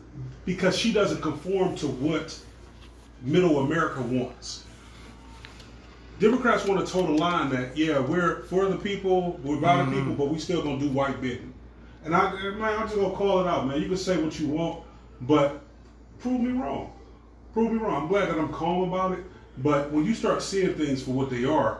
[0.45, 2.39] because she doesn't conform to what
[3.21, 4.63] middle America wants.
[6.19, 9.95] Democrats want to toe the line that, yeah, we're for the people, we're about the
[9.95, 11.53] people, but we still gonna do white bidding.
[12.05, 13.81] And I, man, I'm just gonna call it out, man.
[13.81, 14.83] You can say what you want,
[15.21, 15.61] but
[16.19, 16.93] prove me wrong.
[17.51, 18.03] Prove me wrong.
[18.03, 19.25] I'm glad that I'm calm about it,
[19.57, 21.79] but when you start seeing things for what they are,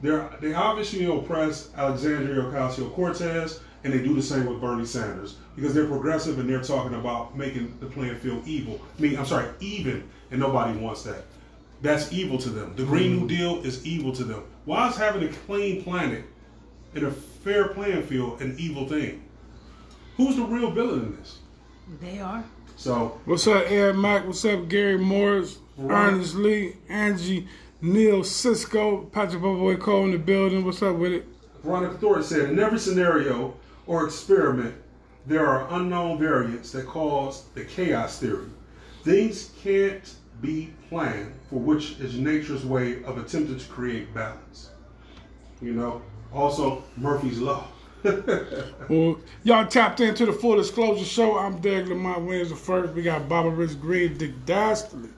[0.00, 5.36] they're they obviously oppress Alexandria Ocasio Cortez, and they do the same with Bernie Sanders
[5.54, 8.80] because they're progressive and they're talking about making the playing field evil.
[8.98, 11.24] I mean, I'm sorry, even, and nobody wants that.
[11.82, 12.74] That's evil to them.
[12.76, 14.42] The Green New Deal is evil to them.
[14.64, 16.24] Why is having a clean planet
[16.94, 19.22] and a fair playing field an evil thing?
[20.16, 21.38] Who's the real villain in this?
[22.00, 22.44] They are.
[22.76, 24.26] So What's up, Ed Mack?
[24.26, 26.08] What's up, Gary Morris, Right.
[26.08, 27.46] Ernest Lee, Angie,
[27.82, 30.64] Neil, Cisco, Patrick Boy Cole in the building.
[30.64, 31.26] What's up with it?
[31.62, 33.54] Veronica Thornton said, in every scenario
[33.86, 34.74] or experiment,
[35.26, 38.46] there are unknown variants that cause the chaos theory.
[39.04, 44.70] Things can't be planned, for which is nature's way of attempting to create balance.
[45.60, 46.02] You know,
[46.32, 47.66] Also, Murphy's Law.
[48.88, 51.36] Well, y'all tapped into the Full Disclosure Show.
[51.36, 52.94] I'm Derek Lamont Williams the first.
[52.94, 55.08] We got Baba Rich Green, Dick Dastardly,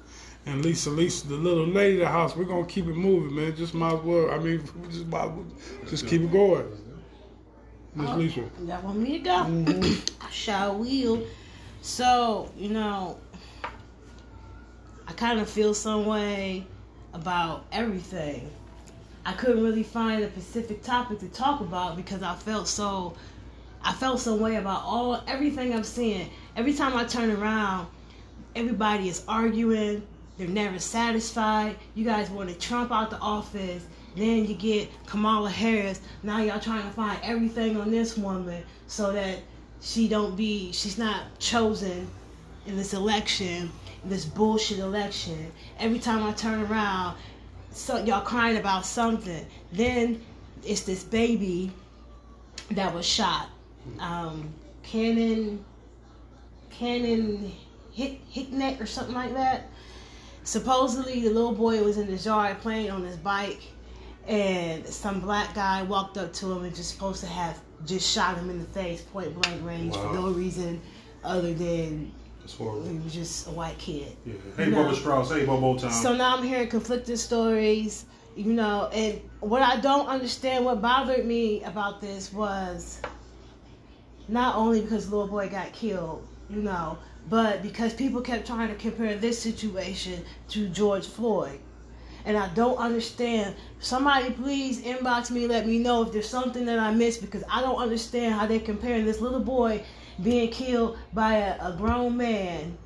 [0.47, 2.35] and Lisa Lisa, the little lady of the house.
[2.35, 3.55] We're gonna keep it moving, man.
[3.55, 4.31] Just might as well.
[4.31, 5.47] I mean, just might well
[5.87, 6.67] just keep it going.
[7.95, 8.41] Miss oh, Lisa.
[8.67, 9.31] Y'all want me to go?
[9.31, 10.25] Mm-hmm.
[10.27, 11.27] I shall will.
[11.83, 13.19] So, you know,
[15.07, 16.67] I kind of feel some way
[17.13, 18.51] about everything.
[19.29, 23.15] I couldn't really find a specific topic to talk about because I felt so
[23.85, 26.31] I felt some way about all everything I'm seeing.
[26.57, 27.89] Every time I turn around,
[28.57, 30.01] everybody is arguing.
[30.39, 31.77] They're never satisfied.
[31.95, 33.85] You guys want to Trump out the office.
[34.17, 36.01] Then you get Kamala Harris.
[36.23, 39.41] Now y'all trying to find everything on this woman so that
[39.83, 42.09] she don't be she's not chosen
[42.67, 43.71] in this election,
[44.07, 45.53] this bullshit election.
[45.79, 47.19] Every time I turn around,
[47.79, 49.47] so y'all crying about something.
[49.73, 50.21] Then
[50.65, 51.71] it's this baby
[52.73, 53.49] that was shot.
[54.01, 55.65] Um, Cannon,
[56.71, 57.53] Cannon
[57.93, 59.69] Hick, Hicknet or something like that.
[60.45, 63.63] Supposedly the little boy was in his yard playing on his bike,
[64.27, 68.37] and some black guy walked up to him and just supposed to have just shot
[68.37, 70.81] him in the face, point blank range, for no reason
[71.23, 72.13] other than
[72.57, 74.17] That's he was just a white kid.
[74.25, 74.35] Yeah.
[74.57, 74.79] Hey, No.
[74.79, 75.31] Bubba Strauss.
[75.31, 75.93] Hey, Bobo Town.
[75.93, 78.07] So now I'm hearing conflicting stories,
[78.37, 83.01] you know, and what I don't understand, what bothered me about this was
[84.29, 88.69] not only because the little boy got killed, you know, but because people kept trying
[88.69, 91.59] to compare this situation to George Floyd.
[92.25, 93.55] And I don't understand.
[93.79, 97.61] Somebody please inbox me, let me know if there's something that I missed because I
[97.61, 99.83] don't understand how they're comparing this little boy
[100.23, 102.77] being killed by a, a grown man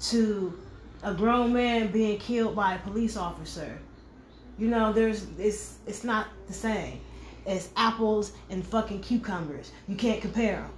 [0.00, 0.58] to
[1.02, 3.78] a grown man being killed by a police officer.
[4.58, 7.00] You know, there's it's it's not the same.
[7.46, 9.72] It's apples and fucking cucumbers.
[9.88, 10.70] You can't compare them.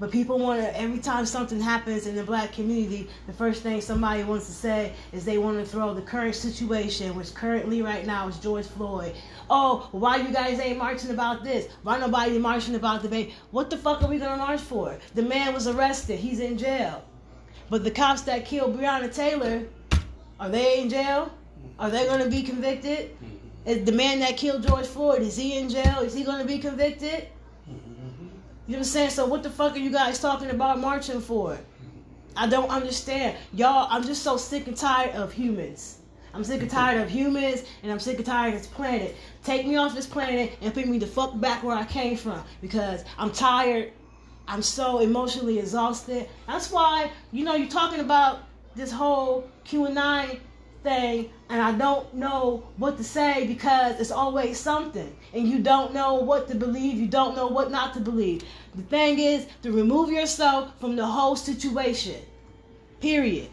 [0.00, 3.82] But people want to every time something happens in the black community, the first thing
[3.82, 8.06] somebody wants to say is they want to throw the current situation, which currently right
[8.06, 9.14] now is George Floyd.
[9.50, 11.68] Oh, why you guys ain't marching about this?
[11.82, 13.34] Why nobody marching about the baby?
[13.50, 14.98] What the fuck are we gonna march for?
[15.14, 16.18] The man was arrested.
[16.18, 17.04] He's in jail.
[17.68, 19.62] But the cops that killed Breonna Taylor,
[20.40, 21.30] are they in jail?
[21.78, 23.10] Are they going to be convicted?
[23.16, 23.68] Mm-hmm.
[23.68, 26.00] Is the man that killed George Floyd, is he in jail?
[26.00, 27.28] Is he going to be convicted?
[28.70, 29.10] You know what I'm saying?
[29.10, 31.58] So what the fuck are you guys talking about marching for?
[32.36, 33.36] I don't understand.
[33.52, 35.98] Y'all, I'm just so sick and tired of humans.
[36.32, 39.16] I'm sick and tired of humans and I'm sick and tired of this planet.
[39.42, 42.44] Take me off this planet and put me the fuck back where I came from
[42.60, 43.90] because I'm tired.
[44.46, 46.28] I'm so emotionally exhausted.
[46.46, 48.42] That's why, you know, you're talking about
[48.76, 50.38] this whole Q&A
[50.82, 55.92] thing and I don't know what to say because it's always something and you don't
[55.92, 58.44] know what to believe, you don't know what not to believe.
[58.74, 62.20] The thing is to remove yourself from the whole situation.
[63.00, 63.48] Period.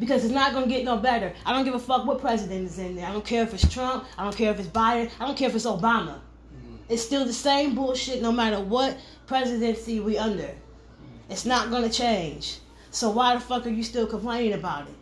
[0.00, 1.32] Because it's not gonna get no better.
[1.44, 3.06] I don't give a fuck what president is in there.
[3.06, 4.04] I don't care if it's Trump.
[4.16, 5.10] I don't care if it's Biden.
[5.20, 6.14] I don't care if it's Obama.
[6.14, 6.76] Mm-hmm.
[6.88, 10.50] It's still the same bullshit no matter what presidency we under.
[11.28, 12.58] It's not gonna change.
[12.90, 14.94] So why the fuck are you still complaining about it?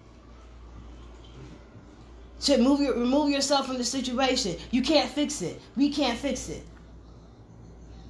[2.41, 4.57] To move your, remove yourself from the situation.
[4.71, 5.61] You can't fix it.
[5.77, 6.63] We can't fix it.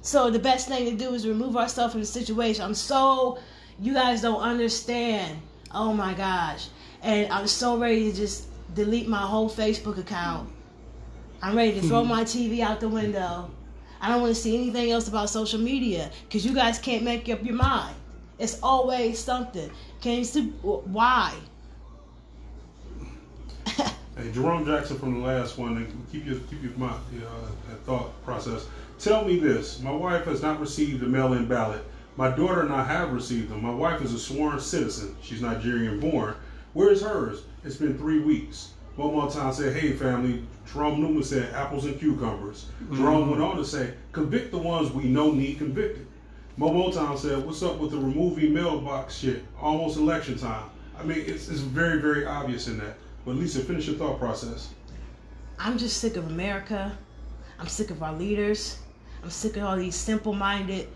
[0.07, 2.63] So the best thing to do is remove ourselves from the situation.
[2.63, 3.39] I'm so
[3.77, 5.37] you guys don't understand.
[5.73, 6.69] Oh my gosh.
[7.01, 10.49] And I'm so ready to just delete my whole Facebook account.
[11.41, 13.51] I'm ready to throw my TV out the window.
[13.99, 17.27] I don't want to see anything else about social media because you guys can't make
[17.27, 17.93] up your mind.
[18.39, 19.69] It's always something.
[19.99, 21.33] Can you see why?
[24.17, 25.85] Hey, Jerome Jackson from the last one.
[26.11, 28.65] Keep your keep your mind, uh, that thought process.
[28.99, 31.85] Tell me this: My wife has not received a mail-in ballot.
[32.15, 33.61] My daughter and I have received them.
[33.61, 35.15] My wife is a sworn citizen.
[35.21, 36.33] She's Nigerian born.
[36.73, 37.43] Where is hers?
[37.63, 38.71] It's been three weeks.
[38.95, 42.95] One time said, "Hey family." Jerome Newman said, "Apples and cucumbers." Mm-hmm.
[42.95, 46.07] Jerome went on to say, "Convict the ones we know need convicted."
[46.57, 49.43] Momo Town said, "What's up with the removing mailbox shit?
[49.61, 52.97] Almost election time." I mean, it's, it's very, very obvious in that.
[53.23, 54.69] But Lisa, finish your thought process.
[55.59, 56.97] I'm just sick of America.
[57.59, 58.79] I'm sick of our leaders.
[59.23, 60.87] I'm sick of all these simple minded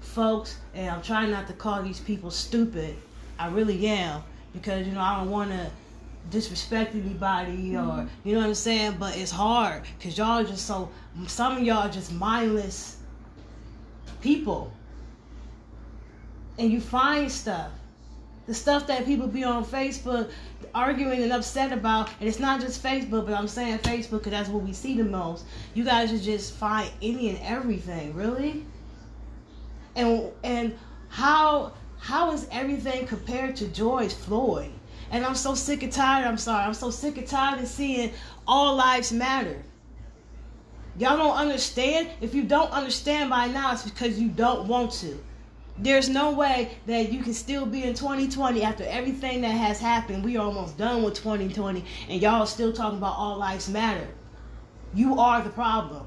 [0.00, 0.58] folks.
[0.74, 2.96] And I'm trying not to call these people stupid.
[3.38, 4.22] I really am.
[4.52, 5.70] Because, you know, I don't want to
[6.30, 8.28] disrespect anybody or, mm-hmm.
[8.28, 8.96] you know what I'm saying?
[8.98, 10.90] But it's hard because y'all are just so,
[11.26, 12.96] some of y'all are just mindless
[14.20, 14.72] people.
[16.58, 17.70] And you find stuff.
[18.48, 20.30] The stuff that people be on Facebook
[20.74, 24.48] arguing and upset about, and it's not just Facebook, but I'm saying Facebook because that's
[24.48, 25.44] what we see the most.
[25.74, 28.64] You guys should just find any and everything, really.
[29.94, 30.78] And and
[31.10, 34.72] how how is everything compared to George Floyd?
[35.10, 36.26] And I'm so sick and tired.
[36.26, 36.64] I'm sorry.
[36.64, 38.12] I'm so sick and tired of seeing
[38.46, 39.62] all lives matter.
[40.98, 42.08] Y'all don't understand.
[42.22, 45.18] If you don't understand by now, it's because you don't want to.
[45.80, 50.24] There's no way that you can still be in 2020 after everything that has happened.
[50.24, 54.08] We are almost done with 2020, and y'all still talking about all lives matter.
[54.92, 56.06] You are the problem.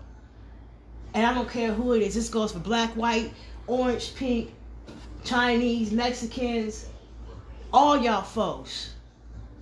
[1.13, 2.15] And I don't care who it is.
[2.15, 3.31] This goes for black, white,
[3.67, 4.53] orange, pink,
[5.23, 6.88] Chinese, Mexicans,
[7.71, 8.95] all y'all folks.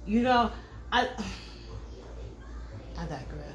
[0.07, 0.51] You know,
[0.91, 1.07] I
[2.97, 3.48] I digress.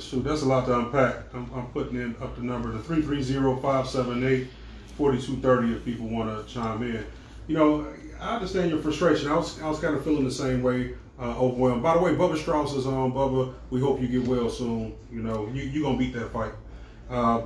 [0.00, 1.32] Shoot, that's a lot to unpack.
[1.34, 7.04] I'm, I'm putting in up the number to 330-578-4230 if people want to chime in.
[7.46, 7.86] You know,
[8.20, 9.30] I understand your frustration.
[9.30, 11.82] I was I was kind of feeling the same way, uh, overwhelmed.
[11.82, 13.12] By the way, Bubba Strauss is on.
[13.12, 14.94] Bubba, we hope you get well soon.
[15.12, 16.52] You know, you you gonna beat that fight.
[17.08, 17.42] Uh,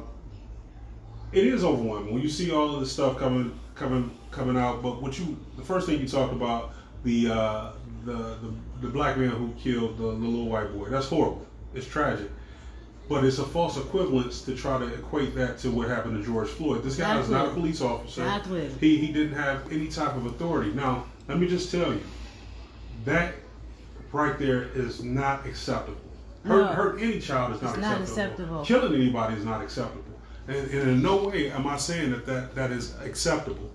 [1.32, 4.82] it is overwhelming when you see all of this stuff coming coming coming out.
[4.82, 6.72] But what you the first thing you talked about
[7.02, 7.72] the uh,
[8.04, 10.88] the, the the black man who killed the, the little white boy.
[10.88, 11.47] That's horrible.
[11.74, 12.30] It's tragic.
[13.08, 16.48] But it's a false equivalence to try to equate that to what happened to George
[16.48, 16.82] Floyd.
[16.82, 18.22] This guy is not a police officer.
[18.22, 18.70] Exactly.
[18.80, 20.72] He he didn't have any type of authority.
[20.72, 22.02] Now, let me just tell you,
[23.06, 23.34] that
[24.12, 26.00] right there is not acceptable.
[26.44, 26.66] Hurt, No.
[26.68, 28.02] hurt any child is not acceptable.
[28.02, 28.64] acceptable.
[28.64, 30.04] Killing anybody is not acceptable.
[30.46, 33.70] And, and in no way am I saying that that, that is acceptable.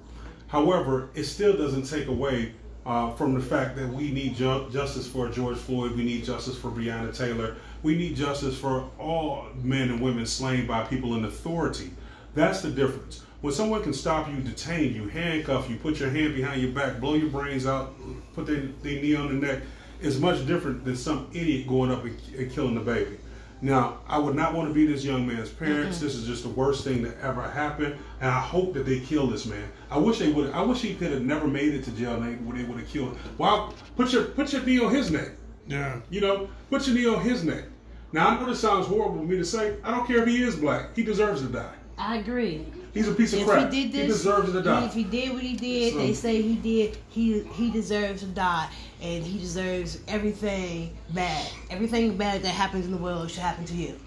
[0.47, 2.53] However, it still doesn't take away
[2.85, 5.95] uh, from the fact that we need ju- justice for George Floyd.
[5.95, 7.55] We need justice for Breonna Taylor.
[7.81, 11.91] We need justice for all men and women slain by people in authority.
[12.35, 13.23] That's the difference.
[13.41, 16.99] When someone can stop you, detain you, handcuff you, put your hand behind your back,
[16.99, 17.93] blow your brains out,
[18.33, 19.63] put their, their knee on the neck,
[20.01, 23.17] it's much different than some idiot going up and, and killing the baby.
[23.63, 26.01] Now, I would not want to be this young man's parents.
[26.01, 29.27] This is just the worst thing that ever happened, and I hope that they kill
[29.27, 29.69] this man.
[29.89, 30.51] I wish they would.
[30.51, 32.15] I wish he could have never made it to jail.
[32.15, 33.19] And they, would- they would have killed him.
[33.37, 33.71] Why?
[33.95, 35.29] Put your put your knee on his neck.
[35.65, 36.01] Yeah.
[36.09, 37.63] You know, put your knee on his neck.
[38.11, 39.77] Now I know this sounds horrible for me to say.
[39.81, 40.93] I don't care if he is black.
[40.93, 41.73] He deserves to die.
[41.97, 42.65] I agree.
[42.93, 43.71] He's a piece of If crap.
[43.71, 44.85] he did this, deserves to die.
[44.85, 46.97] if he did what he did, So- they say he did.
[47.07, 48.69] He he deserves to die,
[49.03, 51.51] and he deserves everything bad.
[51.69, 53.99] Everything bad that happens in the world should happen to you.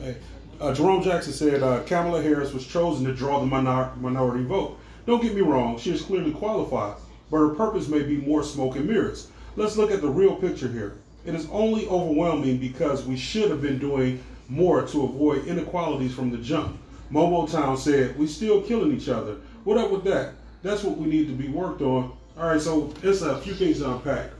[0.00, 0.16] Hey,
[0.58, 4.78] uh, Jerome Jackson said uh, Kamala Harris was chosen to draw the minor- minority vote.
[5.06, 6.96] Don't get me wrong, she is clearly qualified,
[7.30, 9.28] but her purpose may be more smoke and mirrors.
[9.56, 10.96] Let's look at the real picture here.
[11.26, 16.30] It is only overwhelming because we should have been doing more to avoid inequalities from
[16.30, 16.78] the jump.
[17.12, 19.36] Momo Town said, We still killing each other.
[19.64, 20.34] What up with that?
[20.62, 22.12] That's what we need to be worked on.
[22.38, 24.30] All right, so it's a few things to unpack.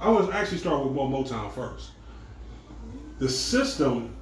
[0.00, 1.90] I to actually start with Momo Town first.
[3.18, 4.14] The system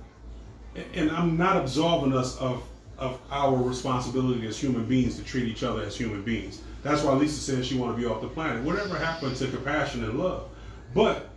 [0.95, 2.63] and I'm not absolving us of
[2.99, 6.63] of our responsibility as human beings to treat each other as human beings.
[6.83, 8.63] That's why Lisa says she want to be off the planet.
[8.63, 10.49] Whatever happened to compassion and love,
[10.95, 11.29] but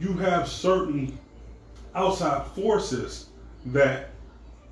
[0.00, 1.18] you have certain
[1.94, 3.26] outside forces
[3.66, 4.10] that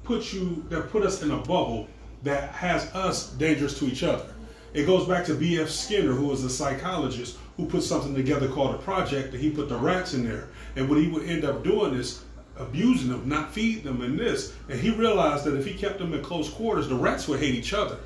[0.04, 1.86] put you that put us in a bubble
[2.22, 4.32] that has us dangerous to each other.
[4.72, 5.68] It goes back to B.F.
[5.68, 9.68] Skinner, who was a psychologist who put something together called a project, and he put
[9.68, 10.48] the rats in there.
[10.74, 12.24] And what he would end up doing is
[12.56, 14.54] abusing them, not feeding them, and this.
[14.68, 17.54] And he realized that if he kept them in close quarters, the rats would hate
[17.54, 17.98] each other.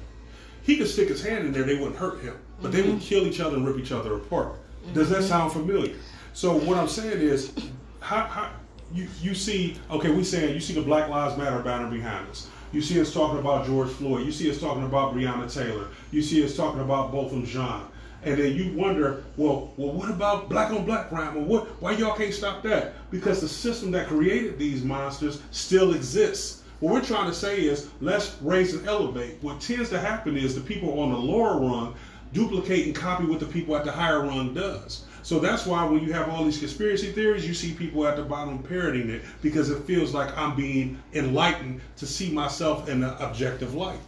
[0.63, 2.99] He could stick his hand in there, they wouldn't hurt him, but they would mm-hmm.
[2.99, 4.57] kill each other and rip each other apart.
[4.93, 5.29] Does that mm-hmm.
[5.29, 5.95] sound familiar?
[6.33, 7.53] So what I'm saying is,
[8.01, 8.51] how, how
[8.93, 9.77] you you see?
[9.91, 12.49] Okay, we saying you see the Black Lives Matter banner behind us.
[12.73, 14.27] You see us talking about George Floyd.
[14.27, 15.89] You see us talking about Breonna Taylor.
[16.11, 17.83] You see us talking about Botham Jean.
[18.27, 21.37] And then you wonder, well, well, what about black on black crime?
[21.37, 21.81] Well, what?
[21.81, 22.95] Why y'all can't stop that?
[23.13, 26.65] Because the system that created these monsters still exists.
[26.81, 29.39] What we're trying to say is let's raise and elevate.
[29.43, 31.95] What tends to happen is the people on the lower rung
[32.33, 35.05] duplicate and copy what the people at the higher rung does.
[35.23, 38.25] So that's why when you have all these conspiracy theories, you see people at the
[38.25, 43.15] bottom parroting it because it feels like I'm being enlightened to see myself in an
[43.21, 44.01] objective light.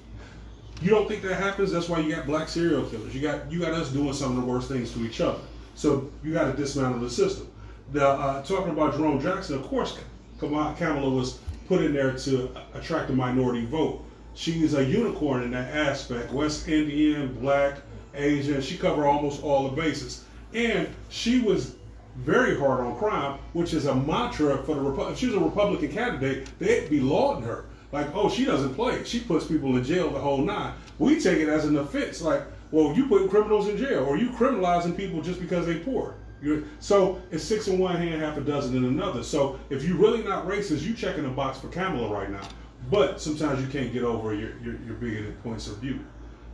[0.81, 1.73] You don't think that happens?
[1.73, 3.15] That's why you got black serial killers.
[3.15, 5.41] You got you got us doing some of the worst things to each other.
[5.75, 7.49] So you got to dismantle the system.
[7.93, 9.99] The uh, talking about Jerome Jackson, of course,
[10.39, 14.05] Kamala was put in there to attract a minority vote.
[14.35, 16.33] She a unicorn in that aspect.
[16.33, 17.79] West Indian, black,
[18.15, 18.61] Asian.
[18.61, 20.25] She covered almost all the bases,
[20.55, 21.75] and she was
[22.19, 25.41] very hard on crime, which is a mantra for the Repu- If she was a
[25.41, 27.65] Republican candidate, they'd be lauding her.
[27.93, 29.03] Like, oh, she doesn't play.
[29.05, 30.75] She puts people in jail the whole nine.
[30.99, 32.21] We take it as an offense.
[32.21, 36.17] Like, Well, you putting criminals in jail, or you criminalizing people just because they poor.
[36.43, 39.23] You're, so it's six in one hand, half a dozen in another.
[39.23, 42.47] So if you're really not racist, you checking a box for Kamala right now.
[42.91, 45.99] But sometimes you can't get over your your, your bigoted points of view.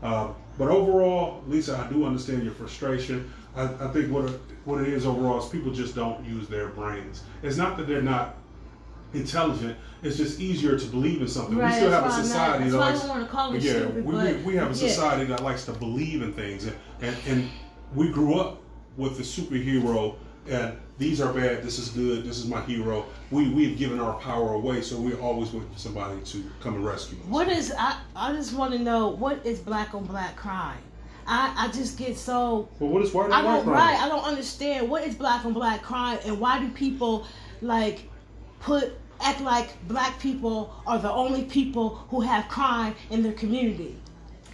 [0.03, 0.29] Uh,
[0.59, 3.31] but overall, Lisa, I do understand your frustration.
[3.57, 4.31] I, I think what
[4.65, 7.23] what it is overall is people just don't use their brains.
[7.43, 8.37] It's not that they're not
[9.15, 9.77] intelligent.
[10.03, 11.57] It's just easier to believe in something.
[11.57, 13.05] Right, we still have a not- society that likes.
[13.05, 14.89] wanna call them yeah, stupid, we, we, we have a yeah.
[14.89, 17.51] society that likes to believe in things, and, and and
[17.95, 18.61] we grew up
[18.97, 20.17] with the superhero.
[20.47, 21.63] And these are bad.
[21.63, 22.23] This is good.
[22.23, 23.07] This is my hero.
[23.31, 26.85] We we've given our power away, so we always wait for somebody to come and
[26.85, 27.25] rescue us.
[27.29, 27.99] What is I?
[28.15, 30.83] I just want to know what is black on black crime.
[31.27, 33.77] I I just get so But what is white I on white don't crime?
[33.77, 34.03] right.
[34.03, 37.27] I don't understand what is black on black crime and why do people
[37.63, 38.09] like
[38.61, 43.97] put act like black people are the only people who have crime in their community.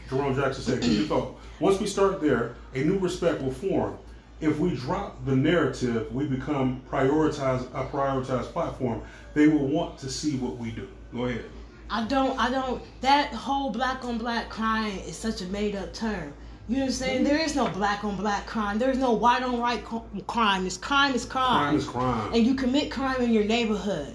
[0.09, 1.39] Jerome Jackson said, your thought.
[1.61, 3.97] Once we start there, a new respect will form.
[4.41, 9.03] If we drop the narrative, we become prioritize a prioritized platform.
[9.35, 10.89] They will want to see what we do.
[11.15, 11.45] Go ahead.
[11.91, 15.93] I don't I don't that whole black on black crime is such a made up
[15.93, 16.33] term.
[16.69, 17.25] You know what I'm saying?
[17.25, 18.79] There is no black on black crime.
[18.79, 19.85] There is no white on white
[20.29, 20.67] crime.
[20.67, 21.59] It's crime is crime.
[21.65, 22.33] Crime is crime.
[22.33, 24.15] and you commit crime in your neighborhood.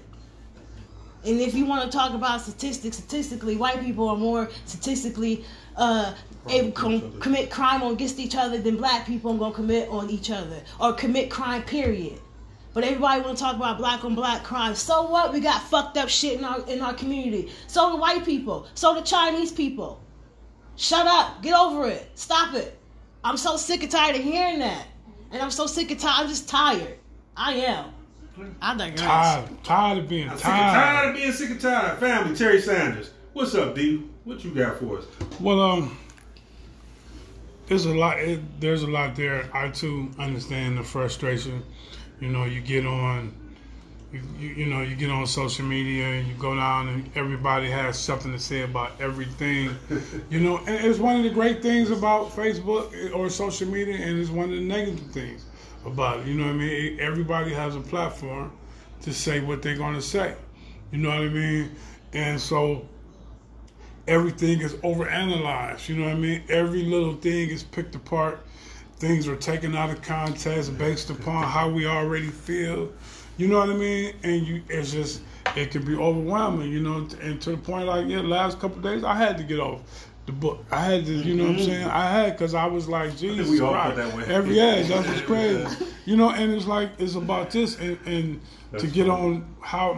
[1.26, 5.44] And if you want to talk about statistics, statistically, white people are more statistically
[5.76, 6.14] uh,
[6.48, 9.88] able to com- commit crime on against each other than black people are gonna commit
[9.88, 11.62] on each other or commit crime.
[11.64, 12.20] Period.
[12.74, 14.74] But everybody want to talk about black on black crime.
[14.74, 15.32] So what?
[15.32, 17.50] We got fucked up shit in our in our community.
[17.66, 18.68] So do white people.
[18.74, 20.00] So do Chinese people.
[20.76, 21.42] Shut up.
[21.42, 22.06] Get over it.
[22.14, 22.78] Stop it.
[23.24, 24.86] I'm so sick and tired of hearing that.
[25.32, 26.22] And I'm so sick and tired.
[26.22, 26.98] I'm just tired.
[27.36, 27.95] I am.
[28.60, 29.00] I digress.
[29.00, 31.08] Tired, tired of being I'm sick and tired tired.
[31.08, 31.98] of being sick and tired.
[31.98, 33.10] Family, Terry Sanders.
[33.32, 34.02] What's up, D?
[34.24, 35.04] What you got for us?
[35.40, 35.96] Well, um,
[37.66, 38.18] there's a lot.
[38.18, 39.48] It, there's a lot there.
[39.54, 41.62] I too understand the frustration.
[42.20, 43.34] You know, you get on,
[44.12, 47.70] you, you, you know, you get on social media and you go down and everybody
[47.70, 49.76] has something to say about everything.
[50.30, 54.18] you know, and it's one of the great things about Facebook or social media, and
[54.18, 55.44] it's one of the negative things
[55.86, 56.26] about it.
[56.26, 57.00] You know what I mean?
[57.00, 58.52] Everybody has a platform
[59.02, 60.34] to say what they're going to say.
[60.90, 61.70] You know what I mean?
[62.12, 62.86] And so
[64.08, 65.88] everything is overanalyzed.
[65.88, 66.42] You know what I mean?
[66.48, 68.40] Every little thing is picked apart.
[68.98, 72.90] Things are taken out of context based upon how we already feel.
[73.36, 74.14] You know what I mean?
[74.22, 75.20] And you, it's just,
[75.54, 76.72] it can be overwhelming.
[76.72, 79.60] You know, and to the point like, yeah, last couple days I had to get
[79.60, 80.64] off the book.
[80.70, 81.64] I had to, you know what I'm mm-hmm.
[81.64, 81.86] saying?
[81.88, 83.96] I had because I was like, Jesus we all Christ.
[83.96, 84.24] that way.
[84.24, 85.86] Every yeah, that's what's crazy.
[86.04, 88.40] You know, and it's like it's about this, and, and
[88.72, 89.22] to That's get funny.
[89.22, 89.92] on how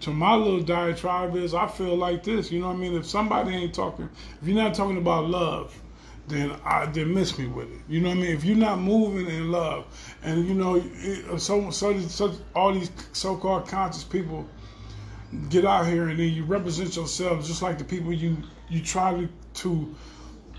[0.00, 2.50] to my little diatribe is, I feel like this.
[2.50, 2.94] You know what I mean?
[2.94, 4.08] If somebody ain't talking,
[4.40, 5.80] if you're not talking about love,
[6.26, 7.80] then I then miss me with it.
[7.88, 8.36] You know what I mean?
[8.36, 9.86] If you're not moving in love,
[10.22, 14.48] and you know, it, so so so all these so-called conscious people
[15.50, 18.36] get out here and then you represent yourself just like the people you
[18.70, 19.28] you try to,
[19.62, 19.94] to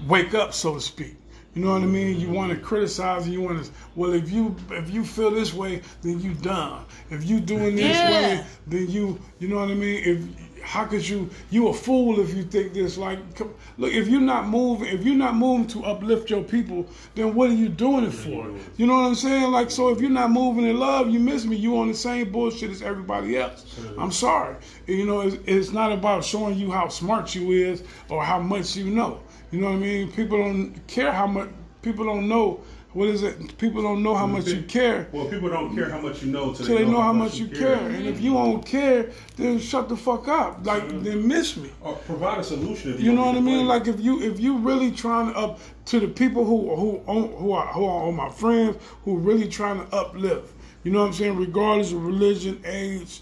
[0.08, 1.16] wake up, so to speak.
[1.56, 2.20] You know what I mean?
[2.20, 3.28] You want to criticize.
[3.28, 3.72] You want to.
[3.95, 6.86] Well, if you if you feel this way, then you dumb.
[7.10, 8.12] If you doing this Yeah.
[8.12, 10.02] way, then you you know what I mean.
[10.06, 12.97] If how could you you a fool if you think this?
[12.97, 16.86] Like, come, look, if you're not moving, if you're not moving to uplift your people,
[17.16, 18.51] then what are you doing it for?
[18.78, 19.51] You know what I'm saying?
[19.51, 21.55] Like, so if you're not moving in love, you miss me.
[21.55, 23.80] You on the same bullshit as everybody else.
[23.97, 24.55] I'm sorry.
[24.88, 28.76] You know, it's, it's not about showing you how smart you is or how much
[28.76, 29.22] you know.
[29.51, 30.12] You know what I mean?
[30.12, 31.49] People don't care how much.
[31.82, 32.62] People don't know.
[32.93, 33.55] What is it?
[33.59, 36.53] People don't know how much you care Well, people don't care how much you know
[36.53, 37.75] till till they know how much you care.
[37.75, 40.65] And if you don't care, then shut the fuck up.
[40.65, 41.03] Like mm-hmm.
[41.03, 41.69] then miss me.
[41.81, 42.93] Or provide a solution.
[42.93, 43.67] If you, You know what I mean?
[43.67, 47.31] Like if you if you really trying to up to the people who who own-
[47.33, 50.51] who are who are my friends who really trying to uplift.
[50.83, 51.37] You know what I'm saying?
[51.37, 53.21] Regardless of religion, age,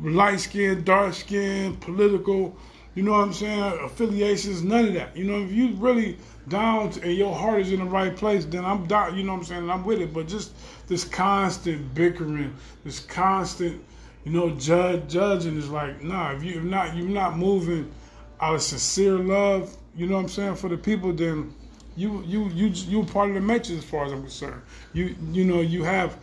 [0.00, 2.56] light skin, dark skin, political.
[2.94, 3.78] You know what I'm saying?
[3.82, 5.16] Affiliations, none of that.
[5.16, 6.18] You know, if you really
[6.48, 9.16] down and your heart is in the right place, then I'm down.
[9.16, 9.70] You know what I'm saying?
[9.70, 10.12] I'm with it.
[10.12, 10.52] But just
[10.86, 13.82] this constant bickering, this constant,
[14.24, 16.32] you know, judge judging is like, nah.
[16.32, 17.92] If you if not you're not moving
[18.40, 21.54] out of sincere love, you know what I'm saying, for the people, then
[21.96, 24.62] you you you you part of the matrix as far as I'm concerned.
[24.92, 26.18] You you know you have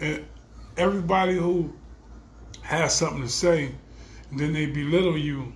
[0.00, 0.18] uh,
[0.76, 1.72] everybody who
[2.62, 3.74] has something to say,
[4.30, 5.52] and then they belittle you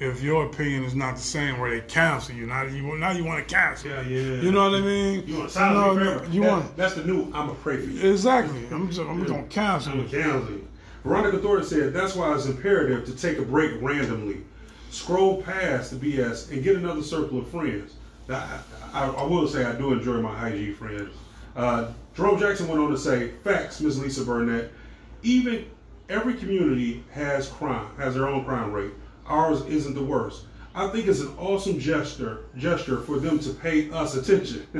[0.00, 2.46] if your opinion is not the same, where they cancel you.
[2.46, 3.90] Now you now you want to cancel.
[3.90, 4.40] Yeah, yeah.
[4.42, 5.26] You know what I mean?
[5.26, 6.32] You want to silence me know, forever.
[6.32, 7.30] You That- want That's the new.
[7.34, 8.10] I'm a pray for you.
[8.10, 8.66] exactly.
[8.70, 10.68] I'm just I'm gonna cancel I'm cancel you.
[11.04, 14.42] Veronica Thornton said that's why it's imperative to take a break randomly,
[14.90, 17.94] scroll past the BS, and get another circle of friends.
[18.28, 18.58] I,
[18.92, 21.14] I, I will say I do enjoy my IG friends.
[21.56, 24.70] Uh, Jerome Jackson went on to say, "Facts, Miss Lisa Burnett.
[25.22, 25.64] Even
[26.08, 28.92] every community has crime, has their own crime rate.
[29.28, 30.44] Ours isn't the worst.
[30.74, 34.66] I think it's an awesome gesture gesture for them to pay us attention.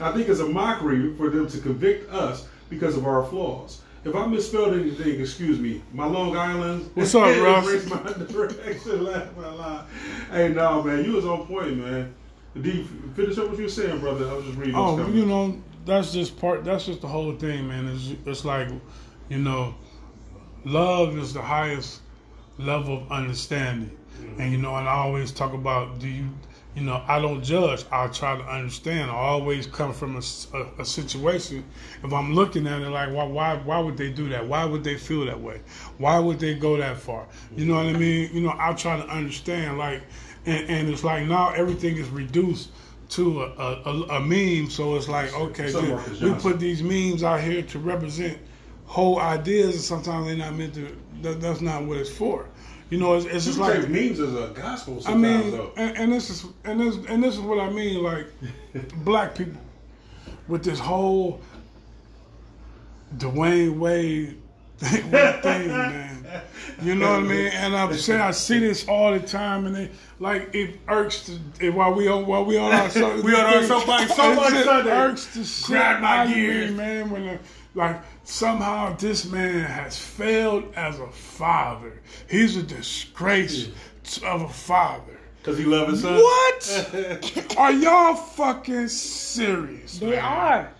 [0.00, 3.82] I think it's a mockery for them to convict us because of our flaws.
[4.04, 5.82] If I misspelled anything, excuse me.
[5.92, 6.90] My Long Island.
[6.94, 7.86] What's up, Russ?
[7.86, 9.86] my direction, laugh out loud.
[10.30, 12.14] Hey, no, man, you was on point, man.
[12.60, 14.28] D, finish up what you were saying, brother.
[14.28, 14.74] I was just reading.
[14.76, 16.64] Oh, you know, that's just part.
[16.64, 17.88] That's just the whole thing, man.
[17.88, 18.68] It's it's like,
[19.28, 19.74] you know,
[20.64, 22.00] love is the highest
[22.58, 23.96] level of understanding,
[24.38, 26.28] and you know, and I always talk about do you,
[26.74, 27.84] you know, I don't judge.
[27.92, 29.10] I try to understand.
[29.10, 31.64] I always come from a situation.
[32.02, 34.46] If I'm looking at it like, why, why, why would they do that?
[34.46, 35.60] Why would they feel that way?
[35.98, 37.26] Why would they go that far?
[37.56, 38.30] You know what I mean?
[38.32, 39.78] You know, I try to understand.
[39.78, 40.02] Like,
[40.46, 42.70] and, and it's like now everything is reduced
[43.10, 44.68] to a, a, a, a meme.
[44.68, 45.72] So it's like, okay,
[46.20, 48.36] we put these memes out here to represent
[48.86, 50.96] whole ideas, and sometimes they're not meant to.
[51.22, 52.46] That, that's not what it's for.
[52.90, 55.72] You know, it's, it's just like take memes as a gospel I mean, though.
[55.76, 58.26] and, and this is and this and this is what I mean, like
[59.04, 59.60] black people
[60.48, 61.40] with this whole
[63.16, 64.40] Dwyane Wade
[64.78, 66.42] thing, thing, man.
[66.82, 67.46] You know what I mean?
[67.48, 71.66] And I'm saying I see this all the time, and it like it irks the,
[71.66, 74.90] it, while we on while we on our so, We on our soapbox- just Sunday.
[74.90, 77.10] irks the shit Grab my out of man.
[77.10, 77.38] When the,
[77.74, 82.00] like somehow this man has failed as a father.
[82.28, 83.68] He's a disgrace
[84.22, 85.18] of a father.
[85.38, 86.16] Because he love his son.
[86.16, 87.54] What?
[87.58, 89.98] Are y'all fucking serious?
[89.98, 90.24] They man?
[90.24, 90.70] are.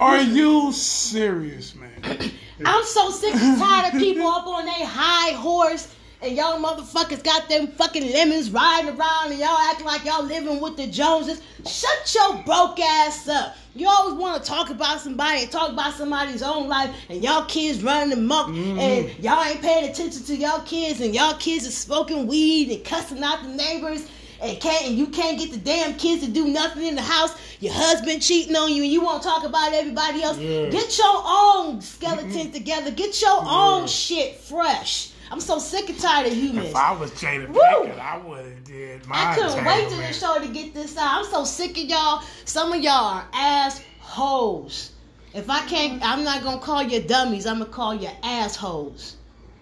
[0.00, 1.92] Are you serious, man?
[2.64, 7.22] I'm so sick and tired of people up on their high horse and y'all motherfuckers
[7.22, 11.40] got them fucking lemons riding around and y'all acting like y'all living with the Joneses.
[11.66, 13.56] Shut your broke ass up.
[13.74, 17.44] You always want to talk about somebody and talk about somebody's own life and y'all
[17.44, 18.78] kids running amok mm-hmm.
[18.78, 22.84] and y'all ain't paying attention to y'all kids and y'all kids are smoking weed and
[22.84, 24.08] cussing out the neighbors
[24.40, 27.36] and can't and you can't get the damn kids to do nothing in the house.
[27.60, 30.38] Your husband cheating on you and you won't talk about everybody else.
[30.38, 30.68] Yeah.
[30.70, 32.90] Get your own skeleton together.
[32.90, 35.12] Get your own shit fresh.
[35.30, 36.68] I'm so sick and tired of humans.
[36.68, 37.60] If I was Jada Woo!
[37.60, 40.08] Pinkett, I would have did my I couldn't wait till entanglement.
[40.08, 41.18] the show to get this out.
[41.18, 42.22] I'm so sick of y'all.
[42.44, 44.92] Some of y'all are assholes.
[45.34, 47.46] If I can't, I'm not gonna call you dummies.
[47.46, 49.16] I'm gonna call you assholes.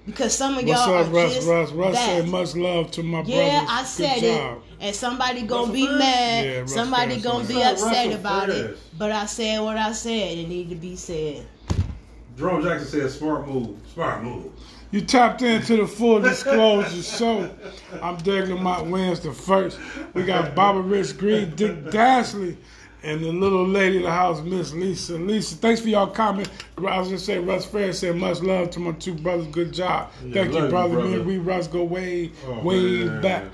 [0.06, 1.34] Because some of y'all up, are Russ?
[1.34, 2.06] just Russ, Russ that.
[2.06, 3.30] said much love to my brother.
[3.42, 3.70] Yeah, brothers.
[3.72, 4.62] I said Good it, job.
[4.80, 5.98] and somebody gonna Russell be Fans?
[5.98, 6.44] mad.
[6.46, 8.78] Yeah, somebody Fans, gonna be upset Russell about it.
[8.96, 10.38] But I said what I said.
[10.38, 11.44] It needed to be said.
[12.38, 13.78] Jerome Jackson said, smart move.
[13.94, 14.52] Smart move.
[14.92, 17.50] You tapped into the full disclosure show.
[18.00, 19.78] I'm Doug Lamont Wins the first.
[20.14, 22.56] We got Baba Rich Green, Dick Dashley,
[23.02, 25.14] and the little lady of the house, Miss Lisa.
[25.18, 26.48] Lisa, thanks for y'all comment.
[26.78, 29.48] I was just say Russ Fair said much love to my two brothers.
[29.48, 30.10] Good job.
[30.32, 30.88] Thank you, brother.
[30.94, 31.16] Me brother.
[31.16, 33.20] and we Russ go way, Oh, way man.
[33.22, 33.44] back.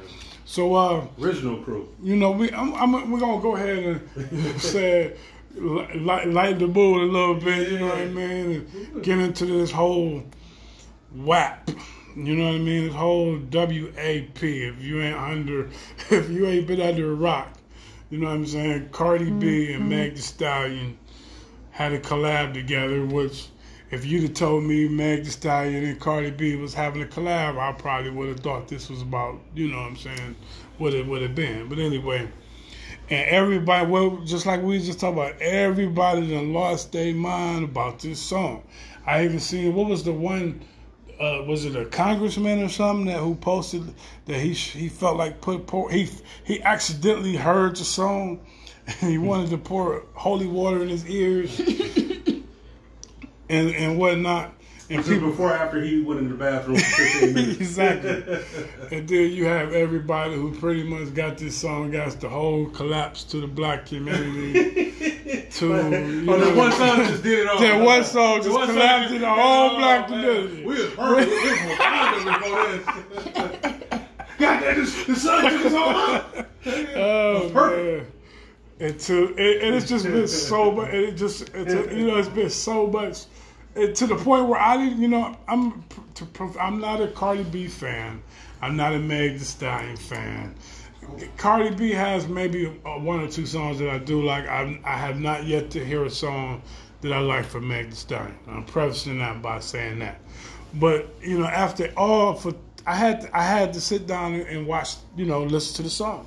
[0.45, 1.89] So uh Original crew.
[2.03, 5.17] you know, we I'm, I'm we're gonna go ahead and say
[5.55, 9.47] light, light the mood a little bit, you know what I mean, and get into
[9.47, 10.23] this whole
[11.15, 11.71] WAP.
[12.17, 12.87] You know what I mean?
[12.87, 14.43] This whole WAP.
[14.43, 15.69] If you ain't under,
[16.11, 17.55] if you ain't been under a rock,
[18.11, 18.91] you know what I'm saying?
[18.93, 19.89] Cardi B and mm-hmm.
[19.89, 20.99] Meg Thee Stallion
[21.71, 23.49] had a collab together, which.
[23.91, 27.59] If you'd have told me Meg Thee Stallion and Cardi B was having a collab,
[27.59, 30.35] I probably would have thought this was about, you know what I'm saying,
[30.79, 31.69] what it would have been.
[31.69, 32.27] But anyway,
[33.11, 37.99] and everybody, well, just like we just talked about, everybody done lost their mind about
[37.99, 38.63] this song.
[39.07, 40.63] I even seen what was the one,
[41.23, 43.95] uh, was it a congressman or something that who posted
[44.27, 46.09] that he he felt like put pour, he
[46.45, 48.41] he accidentally heard the song
[49.01, 51.61] and he wanted to pour holy water in his ears
[53.49, 54.53] and and whatnot.
[54.93, 57.61] And This before after he went in the bathroom for 15 minutes.
[57.61, 58.11] exactly.
[58.99, 63.25] and then you have everybody who pretty much got this song, got the whole collapse
[63.25, 64.91] to the black community.
[65.53, 67.59] to you oh, know, that one song just did it all.
[67.59, 70.21] That one song just one collapsed in the whole all, black man.
[70.25, 70.65] community.
[70.65, 71.31] We was perfect.
[71.31, 73.83] We was Wakanda before this.
[74.39, 76.47] God damn, this, the sun took us all out.
[76.97, 78.09] Oh perfect.
[78.81, 78.89] man.
[78.89, 80.89] And to it, and it's just been so much.
[80.89, 83.25] and It just it's you know it's been so much.
[83.75, 87.43] And to the point where I didn't, you know, I'm to, I'm not a Cardi
[87.45, 88.23] B fan.
[88.61, 90.55] I'm not a Meg Thee Stallion fan.
[91.37, 94.47] Cardi B has maybe uh, one or two songs that I do like.
[94.47, 96.63] I, I have not yet to hear a song
[97.01, 98.39] that I like from Meg Thee Stallion.
[98.47, 100.21] I'm prefacing that by saying that.
[100.75, 102.55] But you know, after all, for
[102.87, 106.27] I had I had to sit down and watch, you know, listen to the song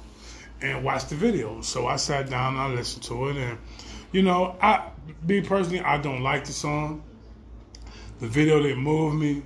[0.61, 1.61] and watch the video.
[1.61, 3.57] So I sat down and I listened to it, and
[4.11, 4.89] you know, I
[5.27, 7.03] me personally, I don't like the song.
[8.20, 9.43] The video didn't move me,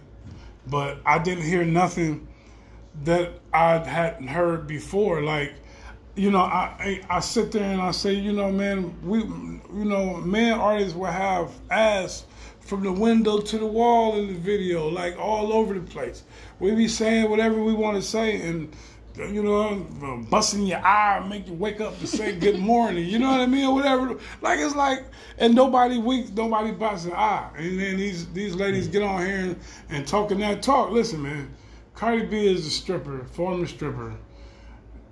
[0.68, 2.28] but I didn't hear nothing
[3.04, 5.22] that I hadn't heard before.
[5.22, 5.54] Like,
[6.16, 10.18] you know, I I, sit there and I say, you know, man, we, you know,
[10.18, 12.26] man, artists will have ass
[12.60, 16.24] from the window to the wall in the video, like all over the place.
[16.60, 18.72] We be saying whatever we want to say, and
[19.28, 23.06] you know, busting your eye, make you wake up to say good morning.
[23.06, 24.18] You know what I mean, or whatever.
[24.42, 25.04] Like it's like,
[25.38, 27.50] and nobody weak, nobody busts an eye.
[27.58, 29.60] And then these these ladies get on here and,
[29.90, 30.92] and talking that talk.
[30.92, 31.54] Listen, man,
[31.96, 34.16] Cardi B is a stripper, former stripper,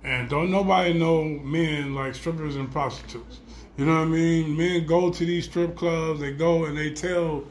[0.04, 3.40] and don't nobody know men like strippers and prostitutes.
[3.76, 4.56] You know what I mean?
[4.56, 7.44] Men go to these strip clubs, they go and they tell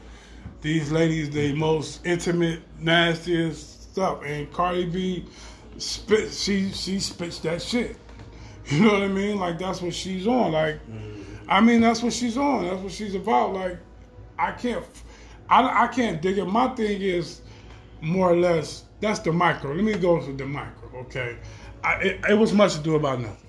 [0.60, 4.22] these ladies the most intimate, nastiest stuff.
[4.24, 5.24] And Cardi B
[5.78, 7.96] spit she she spits that shit.
[8.70, 9.38] You know what I mean?
[9.38, 10.52] Like that's what she's on.
[10.52, 11.24] Like mm.
[11.48, 12.64] I mean that's what she's on.
[12.66, 13.54] That's what she's about.
[13.54, 13.78] Like
[14.38, 14.84] I can't
[15.48, 16.44] I, I can't dig it.
[16.44, 17.40] My thing is
[18.02, 19.72] more or less that's the micro.
[19.72, 21.38] Let me go to the micro, okay?
[21.82, 23.47] I, it, it was much to do about nothing.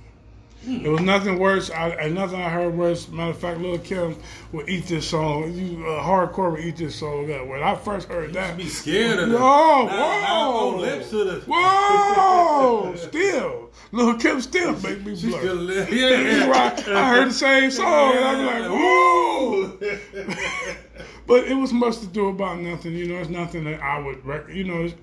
[0.68, 1.70] It was nothing worse.
[1.72, 3.08] I, and nothing I heard worse.
[3.08, 4.18] Matter of fact, Lil Kim
[4.52, 5.54] would eat this song.
[5.54, 7.48] You uh, hardcore would eat this song up.
[7.48, 9.38] When I first heard that, Be scared of that.
[9.40, 10.78] Oh, now whoa.
[10.78, 11.40] lips to the.
[11.48, 12.94] Whoa!
[12.98, 15.40] still, Lil Kim still make me She blush.
[15.42, 15.94] still live.
[15.94, 16.10] Yeah,
[16.48, 16.84] Yeah.
[16.98, 19.78] I heard the same song, and I'm like, whoa!
[21.26, 22.94] But it was much to do about nothing.
[22.94, 25.00] You know, it's nothing that I would, rec- you know, it's-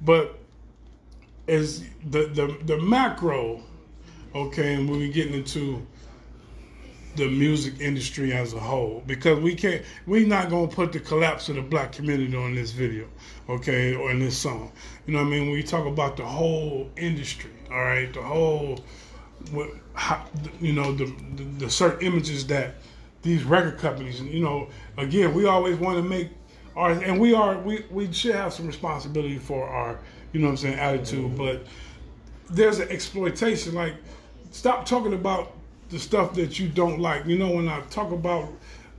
[0.00, 0.38] but
[1.46, 3.60] is the the the macro,
[4.36, 5.86] okay, and when we getting into
[7.16, 11.48] the music industry as a whole because we can't we're not gonna put the collapse
[11.48, 13.08] of the black community on this video
[13.48, 14.70] okay or in this song
[15.06, 18.78] you know what i mean we talk about the whole industry all right the whole
[19.50, 20.22] what how,
[20.60, 21.06] you know the,
[21.36, 22.74] the the certain images that
[23.22, 24.68] these record companies you know
[24.98, 26.28] again we always want to make
[26.76, 29.98] our and we are we we should have some responsibility for our
[30.34, 31.64] you know what i'm saying attitude but
[32.50, 33.74] there's an exploitation.
[33.74, 33.94] Like,
[34.56, 35.52] stop talking about
[35.90, 37.26] the stuff that you don't like.
[37.26, 38.48] You know, when I talk about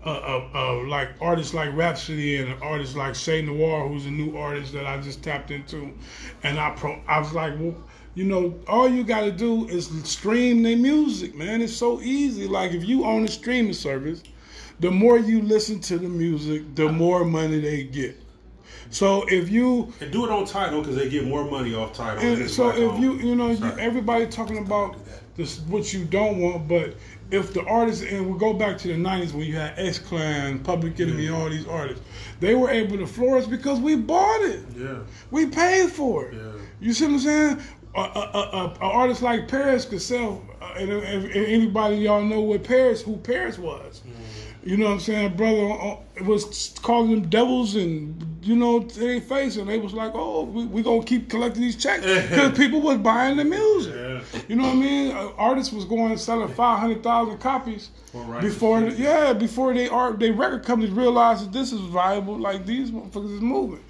[0.05, 4.38] uh, uh, uh, like artists like Rapsody and artists like Che Noir, who's a new
[4.38, 5.91] artist that I just tapped into,
[6.43, 7.76] and I pro- I was like, well,
[8.14, 11.62] you know, all you got to do is stream their music, man.
[11.62, 12.47] It's so easy.
[12.47, 14.24] Like, if you own a streaming service,
[14.80, 18.16] the more you listen to the music, the more money they get.
[18.89, 22.24] So if you And do it on Tidal because they get more money off Tidal.
[22.24, 23.03] and so if owned.
[23.03, 24.95] you you know you, everybody talking about
[25.38, 26.95] this what you don't want, but
[27.31, 30.59] if the artists and we go back to the nineties when you had X Clan,
[30.59, 32.03] Public Enemy, all these artists,
[32.39, 34.97] they were able to flourish because we bought it, yeah,
[35.31, 36.33] we paid for it.
[36.35, 36.51] Yeah.
[36.79, 37.61] You see what I'm saying?
[37.95, 41.95] A, a, a, a, a artist like Paris could sell, uh, and, and, and anybody
[41.97, 44.01] y'all know what Paris, who Paris was.
[44.63, 45.71] You know what I'm saying, brother?
[45.71, 49.93] uh, It was calling them devils and you know to their face, and they was
[49.93, 53.93] like, "Oh, we, we gonna keep collecting these checks because people was buying the music."
[53.95, 54.41] Yeah.
[54.47, 55.11] You know what I mean?
[55.15, 58.99] Uh, artists was going and selling five hundred thousand copies rights before, shit.
[58.99, 62.37] yeah, before they art, they record companies realized that this is viable.
[62.39, 63.83] Like these motherfuckers is moving,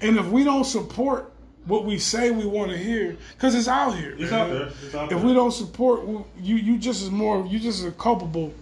[0.00, 1.32] and if we don't support
[1.66, 4.66] what we say we want to hear, because it's out here, It's out there.
[4.84, 5.26] It's out If there.
[5.26, 6.02] we don't support
[6.38, 8.52] you, you just as more, you just as culpable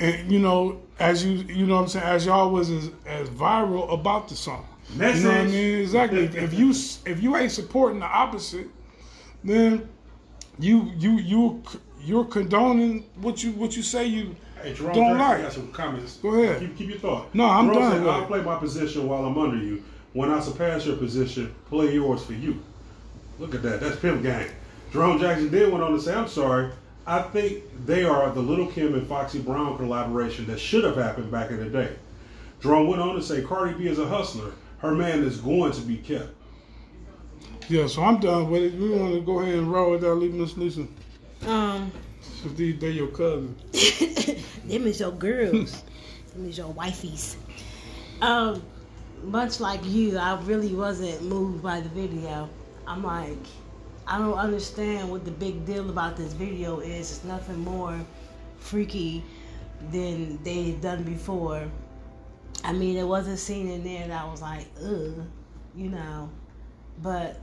[0.00, 3.28] and you know, as you you know what I'm saying, as y'all was as, as
[3.28, 4.66] viral about the song.
[4.92, 5.80] You know what I mean?
[5.80, 6.24] Exactly.
[6.24, 6.70] if you
[7.06, 8.66] if you ain't supporting the opposite,
[9.44, 9.88] then
[10.58, 11.62] you you you
[12.02, 15.42] you're condoning what you what you say you Hey, Jerome don't Jackson like.
[15.42, 16.16] got some comments.
[16.18, 16.60] Go ahead.
[16.60, 17.34] Keep, keep your thought.
[17.34, 19.82] No, I'm Jerome done I'll play my position while I'm under you.
[20.12, 22.60] When I surpass your position, play yours for you.
[23.38, 23.80] Look at that.
[23.80, 24.48] That's pimp gang.
[24.92, 26.72] Jerome Jackson did went on to say, I'm sorry.
[27.10, 31.28] I think they are the Little Kim and Foxy Brown collaboration that should have happened
[31.28, 31.92] back in the day.
[32.60, 34.52] Jerome went on to say, Cardi B is a hustler.
[34.78, 36.28] Her man is going to be kept.
[37.68, 38.74] Yeah, so I'm done with it.
[38.74, 40.14] We want to go ahead and roll with that.
[40.14, 40.86] Leave Miss Lisa.
[41.48, 41.90] Um,
[42.20, 43.56] So these they your cousin.
[43.72, 45.82] them is your girls.
[46.32, 47.34] them is your wifeys.
[48.22, 48.62] Um,
[49.24, 52.48] much like you, I really wasn't moved by the video.
[52.86, 53.36] I'm like,
[54.10, 57.12] I don't understand what the big deal about this video is.
[57.12, 57.96] It's nothing more
[58.58, 59.22] freaky
[59.92, 61.70] than they've done before.
[62.64, 65.24] I mean, there was a scene in there that I was like, ugh,
[65.76, 66.28] you know,
[67.00, 67.38] but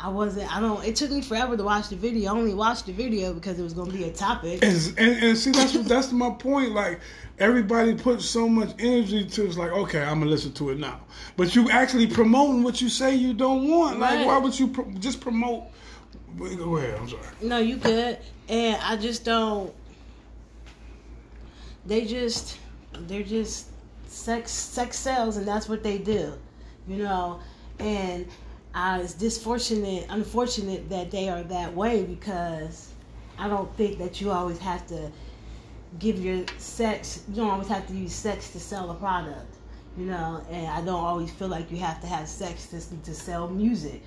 [0.00, 0.54] I wasn't.
[0.54, 0.82] I don't.
[0.82, 2.32] It took me forever to watch the video.
[2.32, 4.64] I only watched the video because it was going to be a topic.
[4.64, 6.72] And, and, and see, that's that's my point.
[6.72, 7.00] Like
[7.38, 11.00] everybody puts so much energy to it's like, okay, I'm gonna listen to it now.
[11.36, 13.98] But you actually promoting what you say you don't want.
[13.98, 15.64] Like, why would you pro- just promote
[16.36, 16.98] Go ahead.
[16.98, 17.22] I'm sorry.
[17.40, 18.18] No, you good.
[18.48, 19.72] And I just don't.
[21.86, 22.58] They just,
[22.92, 23.68] they're just
[24.06, 26.34] sex sex sells, and that's what they do,
[26.86, 27.40] you know.
[27.78, 28.26] And
[28.74, 32.92] I it's disfortunate, unfortunate that they are that way because
[33.38, 35.10] I don't think that you always have to
[35.98, 37.22] give your sex.
[37.28, 39.54] You don't always have to use sex to sell a product,
[39.96, 40.44] you know.
[40.50, 44.02] And I don't always feel like you have to have sex to to sell music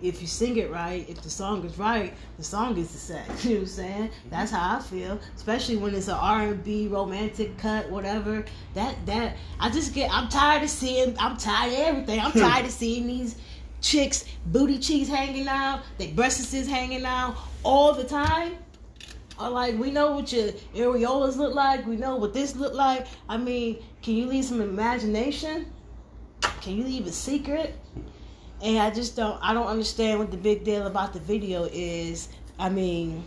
[0.00, 3.44] if you sing it right, if the song is right, the song is the sex.
[3.44, 4.08] You know what I'm saying?
[4.08, 4.30] Mm-hmm.
[4.30, 5.18] That's how I feel.
[5.34, 8.44] Especially when it's an R and B romantic cut, whatever.
[8.74, 12.20] That that I just get I'm tired of seeing I'm tired of everything.
[12.20, 13.36] I'm tired of seeing these
[13.80, 18.52] chicks booty cheeks hanging out, their breasts is hanging out all the time.
[19.40, 23.06] Or like we know what your areolas look like, we know what this look like.
[23.28, 25.72] I mean, can you leave some imagination?
[26.60, 27.74] Can you leave a secret?
[28.62, 32.28] and I just don't I don't understand what the big deal about the video is.
[32.58, 33.24] I mean,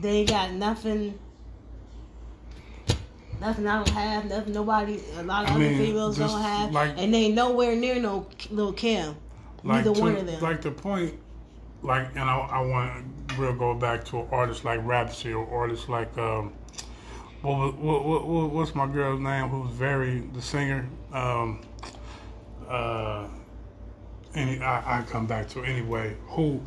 [0.00, 1.18] they got nothing.
[3.40, 6.72] Nothing I don't have, nothing nobody, a lot of I other mean, females don't have,
[6.72, 9.14] like- and they nowhere near no little Kim.
[9.62, 10.40] Like Neither to, one of them.
[10.40, 11.14] Like the point,
[11.82, 15.46] like, and I, I want to real go back to an artist like Rapsody or
[15.48, 16.52] artists like um,
[17.42, 19.48] what, what, what, what what's my girl's name?
[19.48, 20.88] Who's very the singer.
[21.12, 21.62] Um,
[22.68, 23.28] uh,
[24.34, 26.16] any I, I come back to anyway.
[26.28, 26.60] Who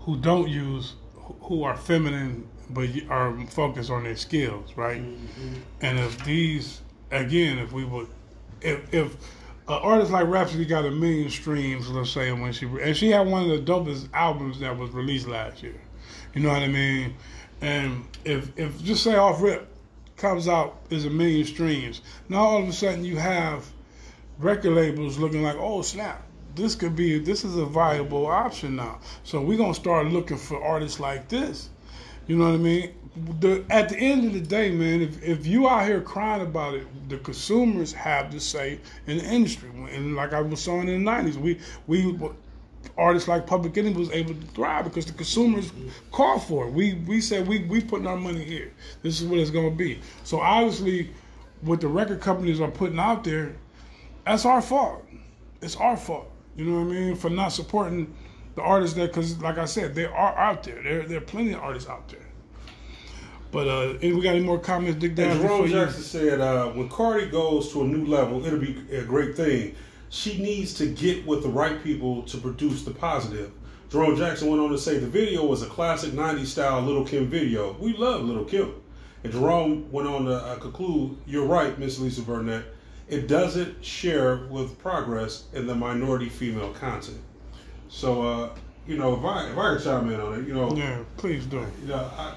[0.00, 0.94] who don't use
[1.42, 5.02] who are feminine but are focused on their skills, right?
[5.80, 8.08] And if these again, if we would,
[8.60, 9.14] if if
[9.68, 13.26] an artist like Rapsody got a million streams, let's say, when she and she had
[13.26, 15.80] one of the dopest albums that was released last year,
[16.34, 17.14] you know what I mean?
[17.60, 19.68] And if if just say off rip
[20.16, 23.70] comes out is a million streams, now all of a sudden you have
[24.38, 26.22] record labels looking like, oh snap,
[26.54, 29.00] this could be this is a viable option now.
[29.24, 31.70] So we're gonna start looking for artists like this.
[32.26, 32.94] You know what I mean?
[33.40, 36.74] The, at the end of the day, man, if, if you out here crying about
[36.74, 39.68] it, the consumers have to say in the industry.
[39.90, 42.18] And like I was saying in the '90s, we we
[43.02, 45.72] artists like Public Enemy was able to thrive because the consumers
[46.10, 46.72] called for it.
[46.72, 48.72] We we said we we putting our money here.
[49.02, 50.00] This is what it's gonna be.
[50.24, 51.10] So obviously,
[51.62, 53.54] what the record companies are putting out there,
[54.24, 55.04] that's our fault.
[55.60, 56.30] It's our fault.
[56.56, 58.14] You know what I mean for not supporting
[58.54, 60.82] the artists that because like I said, they are out there.
[60.82, 62.18] There there are plenty of artists out there.
[63.50, 65.36] But uh, and we got any more comments, Dick Dan?
[65.36, 68.82] before Jerome you- Jackson said, uh, when Cardi goes to a new level, it'll be
[68.90, 69.74] a great thing.
[70.12, 73.50] She needs to get with the right people to produce the positive.
[73.88, 77.28] Jerome Jackson went on to say the video was a classic 90s style Little Kim
[77.28, 77.74] video.
[77.80, 78.74] We love Little Kim.
[79.24, 82.62] And Jerome went on to uh, conclude, you're right, Miss Lisa Burnett.
[83.08, 87.20] It doesn't share with progress in the minority female content.
[87.88, 88.50] So, uh,
[88.86, 91.46] you know, if I if I could chime in on it, you know, Yeah, please
[91.46, 91.64] do.
[91.80, 92.34] you know, I,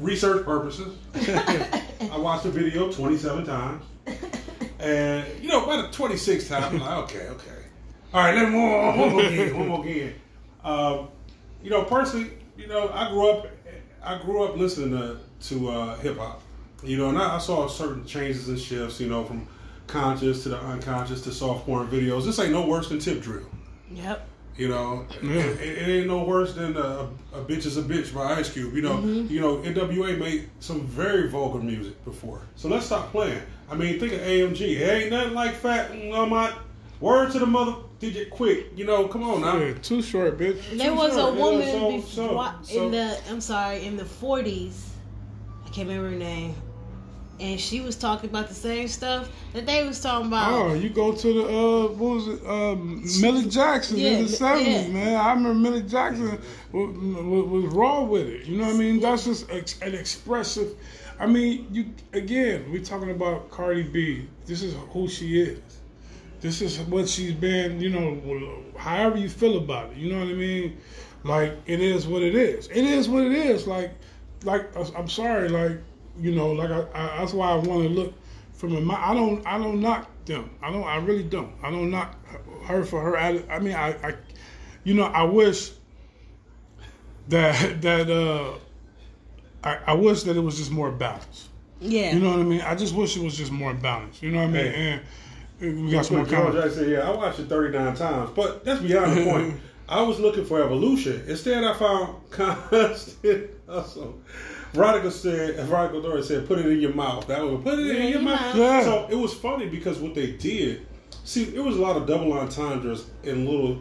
[0.00, 3.84] research purposes, I watched the video 27 times.
[4.78, 7.64] And, you know, by the 26th time, I'm like, okay, okay.
[8.12, 10.14] All right, let me one, one more again, one more game.
[10.62, 11.08] Um,
[11.62, 13.46] you know, personally, you know, I grew up,
[14.02, 15.18] I grew up listening to,
[15.48, 16.42] to uh, hip hop.
[16.82, 19.48] You know, and I, I saw certain changes and shifts, you know, from
[19.86, 22.24] conscious to the unconscious to soft porn videos.
[22.24, 23.46] This ain't no worse than tip drill.
[23.90, 24.28] Yep.
[24.56, 25.40] You know, Yeah.
[25.40, 28.74] it, it ain't no worse than a, a bitch is a bitch by Ice Cube.
[28.74, 29.32] You know, mm-hmm.
[29.32, 32.40] you know, NWA made some very vulgar music before.
[32.56, 33.40] So let's stop playing.
[33.70, 34.60] I mean, think of AMG.
[34.60, 35.90] It ain't nothing like fat.
[35.92, 36.58] I'm not.
[37.00, 37.74] Word to the mother.
[37.98, 38.66] Did it quick?
[38.74, 39.56] You know, come on now.
[39.58, 40.76] Yeah, too short, bitch.
[40.76, 43.84] There Too was a short, yeah, woman so- before, so- so- in the I'm sorry
[43.84, 44.80] in the 40s.
[45.64, 46.54] I can't remember her name,
[47.38, 50.52] and she was talking about the same stuff that they was talking about.
[50.52, 52.46] Oh, you go to the uh, what was it?
[52.46, 54.92] Um, Millie Jackson Yeah, in the seventies, yeah.
[54.92, 55.16] man.
[55.16, 56.38] I remember Millie Jackson
[56.72, 58.46] was, was, raw with it.
[58.46, 59.00] You know what I mean?
[59.00, 60.74] That's just ex- an expressive.
[61.18, 62.70] I mean, you again.
[62.70, 64.28] we're talking about Cardi B.
[64.46, 65.60] This is who she is.
[66.40, 67.80] This is what she's been.
[67.80, 69.96] You know, however you feel about it.
[69.96, 70.78] You know what I mean?
[71.24, 72.68] Like it is what it is.
[72.68, 73.66] It is what it is.
[73.66, 73.92] Like,
[74.44, 75.48] like I'm sorry.
[75.48, 75.78] Like
[76.18, 78.14] you know, like I, I that's why I want to look
[78.54, 78.80] from a.
[78.80, 79.46] mi- I don't.
[79.46, 80.50] I don't knock them.
[80.62, 80.84] I don't.
[80.84, 81.52] I really don't.
[81.62, 82.16] I don't knock
[82.64, 83.12] her for her.
[83.12, 83.90] atti- I mean, I.
[84.06, 84.14] I
[84.84, 85.72] you know, I wish
[87.28, 88.58] that that uh,
[89.64, 91.48] I, I wish that it was just more balanced.
[91.80, 92.12] yeah.
[92.14, 92.60] You know what I mean?
[92.60, 94.22] I just wish it was just more balanced.
[94.22, 94.72] You know what I mean?
[94.72, 95.00] Hey.
[95.58, 96.76] And we got some more George comments.
[96.76, 99.60] Jackson, yeah, I watched it 39 times, but that's beyond the point.
[99.88, 101.24] I was looking for evolution.
[101.28, 104.20] Instead, I found constant hustle.
[104.72, 107.26] Veronica said, Veronica Dora said, put it in your mouth.
[107.26, 108.54] That was put it in your mouth.
[108.54, 108.82] Yeah.
[108.82, 110.86] So it was funny because what they did,
[111.24, 113.80] see, it was a lot of double entendres and little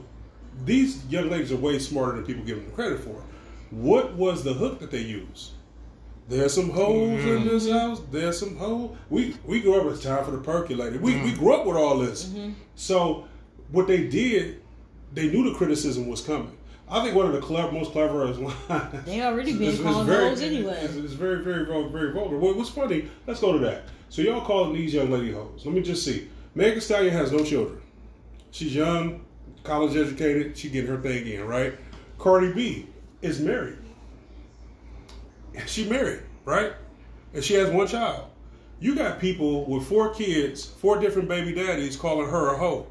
[0.64, 3.22] these young ladies are way smarter than people give them credit for.
[3.72, 5.52] What was the hook that they used?
[6.28, 7.48] There's some hoes in mm-hmm.
[7.48, 8.02] this house.
[8.12, 8.96] There's some hoes.
[9.10, 9.94] We we grew up.
[9.94, 10.98] It's time for the percolator.
[10.98, 11.40] We we mm-hmm.
[11.40, 12.26] grew up with all this.
[12.26, 12.54] Mm-hmm.
[12.76, 13.28] So
[13.72, 14.62] what they did,
[15.14, 16.56] they knew the criticism was coming.
[16.90, 18.56] I think one of the clever, most cleverest lines.
[19.06, 20.80] They already been It's- it's called very- hoes anyway.
[20.84, 22.38] It's, it's very, very, very, very vulgar.
[22.38, 23.10] What, what's funny?
[23.26, 23.84] Let's go to that.
[24.10, 25.64] So y'all calling these young lady hoes?
[25.66, 26.28] Let me just see.
[26.54, 27.82] Megan Stallion has no children.
[28.52, 29.26] She's young,
[29.64, 30.58] college educated.
[30.58, 31.74] She getting her thing in, right?
[32.20, 32.88] Cardi B
[33.22, 33.78] is married.
[35.68, 36.74] She married, right?
[37.34, 38.26] And she has one child.
[38.80, 42.88] You got people with four kids, four different baby daddies calling her a hoe.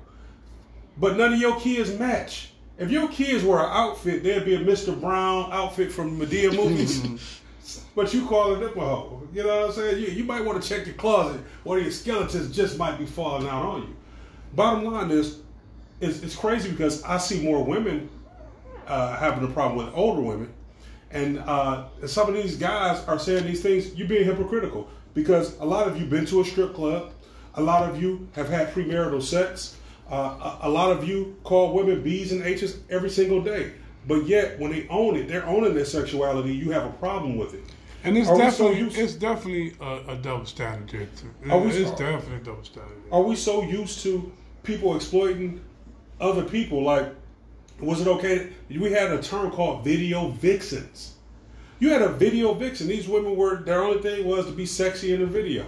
[0.97, 2.51] But none of your kids match.
[2.77, 4.99] If your kids were an outfit, they'd be a Mr.
[4.99, 7.41] Brown outfit from Madea movies.
[7.95, 9.23] but you call it a hoe.
[9.33, 10.03] You know what I'm saying?
[10.03, 11.41] You, you might want to check your closet.
[11.63, 13.97] One of your skeletons just might be falling out on you.
[14.55, 15.41] Bottom line is,
[16.01, 18.09] it's, it's crazy because I see more women
[18.87, 20.53] uh, having a problem with older women.
[21.11, 25.65] And uh, some of these guys are saying these things, you're being hypocritical because a
[25.65, 27.13] lot of you been to a strip club,
[27.55, 29.77] a lot of you have had premarital sex,
[30.11, 33.73] uh, a, a lot of you call women B's and H's every single day.
[34.07, 36.53] But yet, when they own it, they're owning their sexuality.
[36.53, 37.63] You have a problem with it.
[38.05, 41.09] And it's Are so definitely used- it's definitely a, a double standard.
[41.51, 42.93] Are we- it's definitely a double standard.
[43.11, 44.31] Are we so used to
[44.63, 45.61] people exploiting
[46.21, 46.83] other people?
[46.83, 47.07] Like,
[47.81, 48.51] was it okay?
[48.71, 51.15] We had a term called video vixens.
[51.81, 52.89] You had a video vixen.
[52.89, 55.65] These women were their only thing was to be sexy in a video.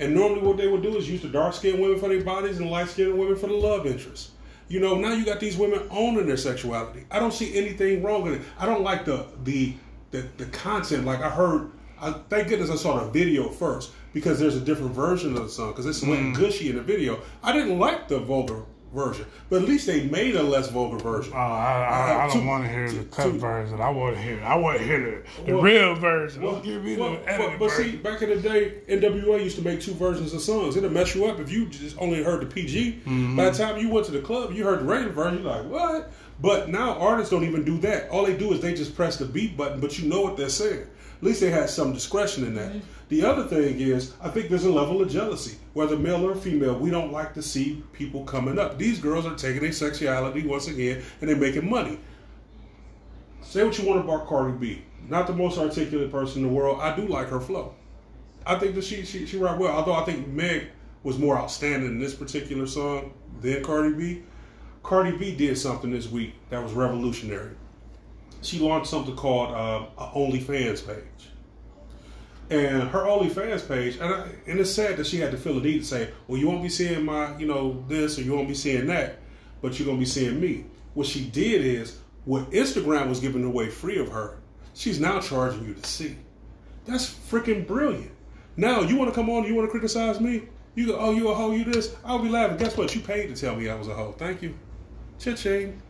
[0.00, 2.58] And normally, what they would do is use the dark skinned women for their bodies
[2.58, 4.30] and light skinned women for the love interest.
[4.66, 7.04] You know, now you got these women owning their sexuality.
[7.10, 8.42] I don't see anything wrong with it.
[8.58, 9.74] I don't like the the
[10.10, 11.04] the, the content.
[11.04, 11.70] Like I heard,
[12.00, 15.50] I, thank goodness I saw the video first because there's a different version of the
[15.50, 16.34] song because it's went mm.
[16.34, 17.20] gushy in the video.
[17.42, 21.32] I didn't like the vulgar version, but at least they made a less vulgar version.
[21.34, 23.80] Oh, I, I, I Uh, don't want to hear the cut version.
[23.80, 24.42] I want to hear.
[24.42, 26.42] I want to hear the, the Well- real version.
[26.42, 29.56] Well, give me well, the but, edited but see, back in the day, NWA used
[29.56, 30.76] to make two versions of songs.
[30.76, 32.92] It'll mess you up if you just only heard the PG.
[33.00, 33.36] Mm-hmm.
[33.36, 35.42] By the time you went to the club, you heard the rated version.
[35.42, 36.12] You're like, what?
[36.40, 38.08] But now artists don't even do that.
[38.08, 40.48] All they do is they just press the beat button, but you know what they're
[40.48, 40.86] saying.
[41.20, 42.72] At least they had some discretion in that.
[43.10, 46.78] The other thing is, I think there's a level of jealousy, whether male or female.
[46.78, 48.78] We don't like to see people coming up.
[48.78, 51.98] These girls are taking their sexuality once again, and they're making money.
[53.42, 54.82] Say what you want about Cardi B.
[55.08, 56.80] Not the most articulate person in the world.
[56.80, 57.74] I do like her flow.
[58.46, 59.76] I think that she she she write well.
[59.76, 60.68] Although I think Meg
[61.02, 63.12] was more outstanding in this particular song
[63.42, 64.22] than Cardi B.
[64.82, 67.50] Cardi B did something this week that was revolutionary.
[68.42, 71.30] She launched something called uh, a OnlyFans page,
[72.48, 75.60] and her OnlyFans page, and I, and it's sad that she had to feel the
[75.60, 78.48] need to say, "Well, you won't be seeing my you know this, or you won't
[78.48, 79.18] be seeing that,
[79.60, 80.64] but you're gonna be seeing me."
[80.94, 84.38] What she did is what Instagram was giving away free of her,
[84.74, 86.16] she's now charging you to see.
[86.86, 88.10] That's freaking brilliant.
[88.56, 90.42] Now you want to come on, you want to criticize me?
[90.74, 91.94] You go, oh, you a hoe, you this?
[92.04, 92.56] I'll be laughing.
[92.56, 92.94] Guess what?
[92.94, 94.12] You paid to tell me I was a hoe.
[94.12, 94.54] Thank you.
[95.18, 95.80] Cha-ching.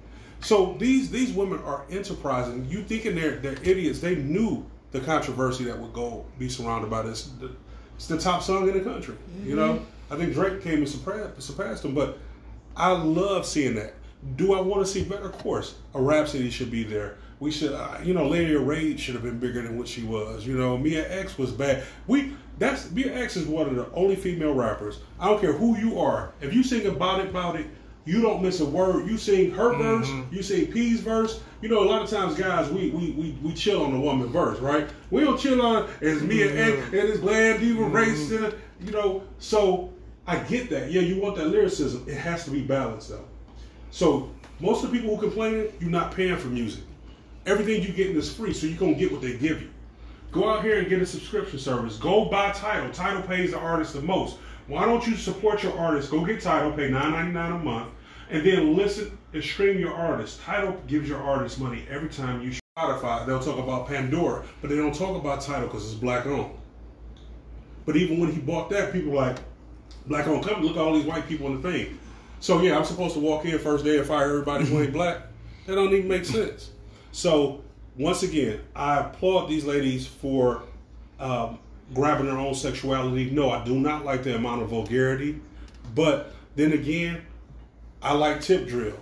[0.41, 2.67] So these these women are enterprising.
[2.69, 4.01] You thinking they're they're idiots?
[4.01, 7.31] They knew the controversy that would go be surrounded by this.
[7.97, 9.17] It's the top song in the country.
[9.45, 11.95] You know, I think Drake came and surpassed, surpassed them.
[11.95, 12.19] But
[12.77, 13.95] I love seeing that.
[14.37, 15.27] Do I want to see better?
[15.27, 17.17] Of course, a Rapsody should be there.
[17.39, 20.03] We should, uh, you know, Lady of Rage should have been bigger than what she
[20.03, 20.47] was.
[20.47, 21.85] You know, Mia X was bad.
[22.07, 25.01] We that's Mia X is one of the only female rappers.
[25.19, 26.33] I don't care who you are.
[26.43, 27.67] If you sing about it, about it,
[28.05, 29.07] you don't miss a word.
[29.07, 29.83] You sing her mm-hmm.
[29.83, 31.41] verse, you sing P's verse.
[31.61, 34.29] You know, a lot of times, guys, we we we, we chill on the woman
[34.29, 34.89] verse, right?
[35.11, 36.97] We don't chill on it's Mia X mm-hmm.
[36.97, 37.93] and it's Glam Diva mm-hmm.
[37.93, 39.23] race, and you know.
[39.39, 39.93] So
[40.27, 40.91] I get that.
[40.91, 42.05] Yeah, you want that lyricism.
[42.09, 43.25] It has to be balanced though.
[43.91, 44.31] So
[44.61, 46.85] most of the people who complain, you're not paying for music.
[47.47, 49.71] Everything you getting is free, so you're gonna get what they give you.
[50.33, 51.97] Go out here and get a subscription service.
[51.97, 52.91] Go buy Tidal.
[52.93, 54.37] Tidal pays the artist the most.
[54.71, 56.13] Why don't you support your artist?
[56.13, 57.91] Go get Tidal, pay $9.99 a month,
[58.31, 60.41] and then listen and stream your artist.
[60.43, 63.27] Tidal gives your artist money every time you Spotify.
[63.27, 66.55] They'll talk about Pandora, but they don't talk about Tidal because it's black owned.
[67.85, 69.39] But even when he bought that, people were like,
[70.07, 71.99] black owned company, look at all these white people in the thing.
[72.39, 75.23] So yeah, I'm supposed to walk in first day and fire everybody who ain't black.
[75.67, 76.71] That don't even make sense.
[77.11, 77.65] So
[77.99, 80.63] once again, I applaud these ladies for
[81.19, 81.59] um,
[81.95, 83.31] grabbing their own sexuality.
[83.31, 85.41] No, I do not like the amount of vulgarity,
[85.95, 87.23] but then again,
[88.03, 88.99] I like tip drill.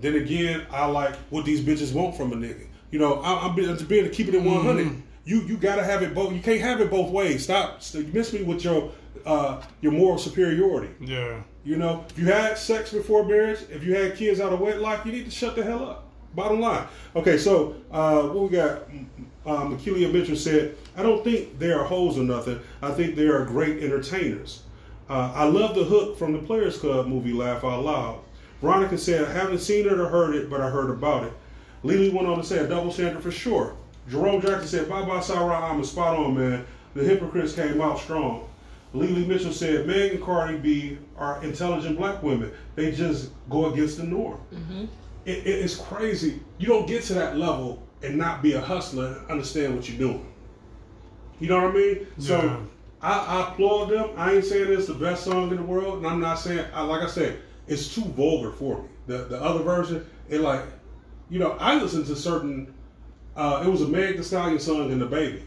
[0.00, 2.66] Then again, I like what these bitches want from a nigga.
[2.90, 5.02] You know, I, I'm being, just being to keep it at 100.
[5.24, 6.32] You you gotta have it both.
[6.32, 7.44] You can't have it both ways.
[7.44, 7.80] Stop.
[7.92, 8.92] You miss me with your
[9.24, 10.94] uh, your moral superiority.
[11.00, 11.42] Yeah.
[11.64, 15.04] You know, if you had sex before marriage, if you had kids out of wedlock,
[15.04, 16.05] you need to shut the hell up.
[16.36, 16.86] Bottom line.
[17.16, 18.82] Okay, so uh, what we got?
[19.46, 22.60] Um, Akeelia Mitchell said, "I don't think they are hoes or nothing.
[22.82, 24.62] I think they are great entertainers.
[25.08, 27.32] Uh, I love the hook from the Players Club movie.
[27.32, 28.20] Laugh out loud."
[28.60, 31.32] Veronica said, "I haven't seen it or heard it, but I heard about it."
[31.82, 33.74] Lily went on to say, "A double standard for sure."
[34.08, 35.58] Jerome Jackson said, "Bye bye, Sarah.
[35.70, 36.66] I'm a spot on man.
[36.94, 38.46] The hypocrites came out strong."
[38.92, 42.50] Lily Mitchell said, Meg and Cardi B are intelligent black women.
[42.76, 44.40] They just go against the norm.
[45.26, 46.40] It, it- it's crazy.
[46.58, 49.98] You don't get to that level and not be a hustler and understand what you're
[49.98, 50.26] doing.
[51.40, 52.06] You know what I mean?
[52.18, 52.26] Yeah.
[52.26, 52.62] So
[53.02, 54.10] I, I applaud them.
[54.16, 56.82] I ain't saying it's the best song in the world, and I'm not saying, I,
[56.82, 58.88] like I said, it's too vulgar for me.
[59.06, 60.62] The, the other version, it like,
[61.28, 62.72] you know, I listen to certain,
[63.36, 65.42] uh, it was a Meg Thee Stallion song and the baby.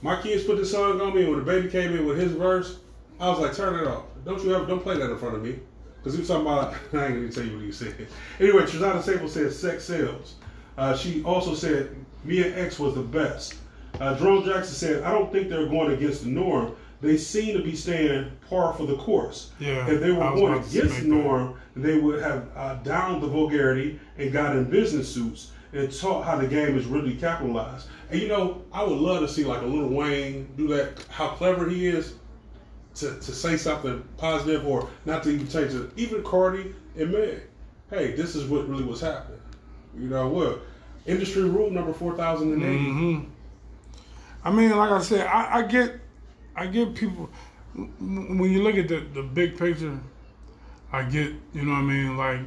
[0.00, 2.32] My kids put the song on me, and when the baby came in with his
[2.32, 2.78] verse,
[3.18, 4.04] I was like, turn it off.
[4.24, 5.58] Don't you ever, don't play that in front of me.
[6.02, 8.08] Because he was talking about, I ain't gonna tell you what he said.
[8.40, 10.34] Anyway, Trizana Sable said sex sells.
[10.76, 11.94] Uh, she also said
[12.24, 13.54] Mia X was the best.
[14.00, 16.74] Uh, Jerome Jackson said, I don't think they're going against the norm.
[17.02, 19.50] They seem to be staying par for the course.
[19.58, 21.04] Yeah, If they were going against the that.
[21.04, 26.24] norm, they would have uh, downed the vulgarity and got in business suits and taught
[26.24, 27.88] how the game is really capitalized.
[28.10, 31.04] And you know, I would love to see like a little Wayne do that.
[31.10, 32.14] How clever he is
[32.96, 35.90] to, to say something positive or not to even change it.
[35.96, 37.42] Even Cardi and Meg.
[37.90, 39.40] Hey, this is what really was happening.
[39.98, 40.60] You know what?
[41.06, 42.78] Industry rule number four thousand and eight.
[42.78, 43.20] hmm
[44.44, 46.00] I mean, like I said, I, I get,
[46.56, 47.30] I get people.
[47.74, 49.98] When you look at the the big picture,
[50.92, 52.40] I get, you know what I mean, like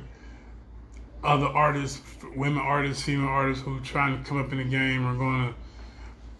[1.23, 2.01] other artists,
[2.35, 5.53] women artists, female artists who trying to come up in the game are going to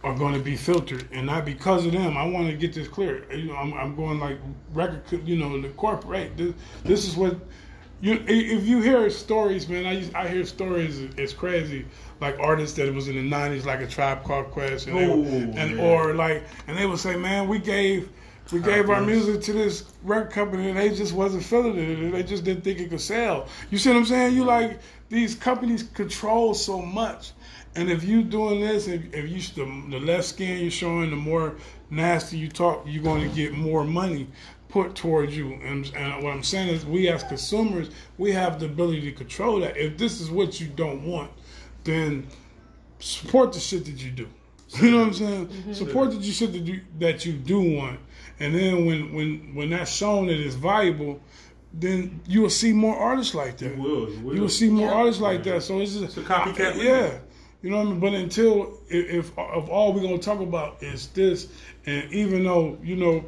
[0.06, 2.16] are going to be filtered, and not because of them.
[2.16, 3.26] I want to get this clear.
[3.34, 4.38] You know, I'm, I'm going like
[4.72, 6.38] record, you know, the corporate.
[6.38, 6.53] This,
[6.84, 7.36] this is what
[8.01, 8.24] you.
[8.28, 10.99] If you hear stories, man, I I hear stories.
[11.18, 11.88] It's crazy,
[12.22, 15.24] like artists that was in the '90s, like a Tribe Called Quest, and, they, Oh,
[15.60, 18.10] and or like, and they would say, man, we gave.
[18.51, 22.12] We gave our music to this record company and they just wasn't feeling it.
[22.12, 23.47] They just didn't think it could sell.
[23.72, 24.36] You see what I'm saying?
[24.36, 27.32] You like these companies control so much.
[27.76, 31.15] And if you doing this, if, if you the, the less skin you're showing, the
[31.15, 31.55] more
[31.89, 34.28] nasty you talk, you're going to get more money
[34.69, 35.53] put towards you.
[35.53, 39.59] And, and what I'm saying is, we as consumers, we have the ability to control
[39.61, 39.78] that.
[39.78, 41.32] If this is what you don't want,
[41.84, 42.28] then
[42.99, 44.28] support the shit that you do.
[44.82, 45.47] You know what I'm saying?
[45.47, 45.73] Mm-hmm.
[45.73, 47.99] Support the shit that you that you do want,
[48.39, 51.21] and then when when when that's shown that it's valuable,
[51.71, 53.76] then you will see more artists like that.
[53.76, 54.36] You will, you will.
[54.36, 54.95] You will see more Yeah.
[54.95, 55.61] artists like that.
[55.63, 57.19] So it's just a copycat Yeah.
[57.64, 57.64] League.
[57.64, 57.99] You know what I mean?
[57.99, 61.47] But until if, if if all we're gonna talk about is this,
[61.86, 63.26] and even though you know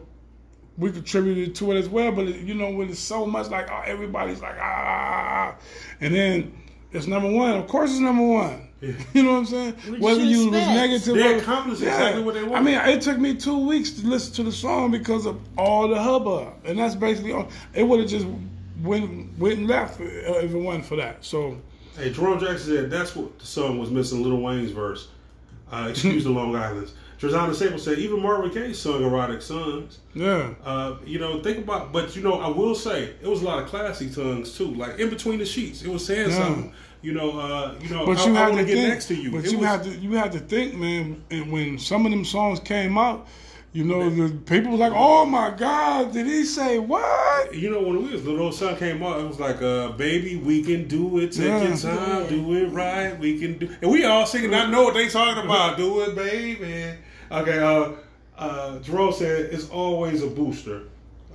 [0.78, 3.82] we contributed to it as well, but you know when it's so much like oh,
[3.86, 5.56] everybody's like ah, ah, ah, ah
[6.02, 6.58] and then
[6.92, 7.52] it's number one.
[7.58, 8.64] Of course, it's number one.
[9.14, 9.74] You know what I'm saying?
[9.88, 10.76] What Whether you you was expect?
[10.76, 14.06] negative, They or- accomplished exactly what they I mean, it took me two weeks to
[14.06, 17.50] listen to the song because of all the hubbub, and that's basically all.
[17.74, 18.28] It would have just
[18.84, 21.26] went went and left uh, if it wasn't for that.
[21.26, 21.58] So.
[21.98, 24.22] Hey, Jerome Jackson said that's what the song was missing.
[24.22, 25.08] Little Wayne's verse.
[25.72, 26.94] Uh, excuse the Long Island's.
[27.20, 29.98] Trezana Sable said even Marvin Gaye sung erotic songs.
[30.14, 30.54] Yeah.
[30.64, 33.58] Uh, you know, think about, but you know, I will say it was a lot
[33.64, 34.68] of classy tongues too.
[34.76, 36.36] Like in between the sheets, it was saying Yeah.
[36.38, 36.74] something.
[37.02, 38.90] You know, uh, you know, But I, you I have want to to get think,
[38.90, 39.32] next to you.
[39.32, 41.24] But It you was- have to you have to think, man.
[41.32, 43.28] And when some of them songs came out,
[43.78, 47.82] you know, the people was like, "Oh my God, did he say what?" You know,
[47.84, 51.20] when we was little, son came out, it was like, uh, "Baby, we can do
[51.20, 51.32] it.
[51.32, 51.68] Take Yeah.
[51.68, 53.20] your time, do it right.
[53.20, 54.52] We can do." And we all singing.
[54.56, 55.78] I know what they talking about.
[55.78, 56.96] Do it, baby.
[57.32, 57.60] Okay.
[57.60, 57.90] Uh,
[58.36, 60.82] uh, Jerome said it's always a booster.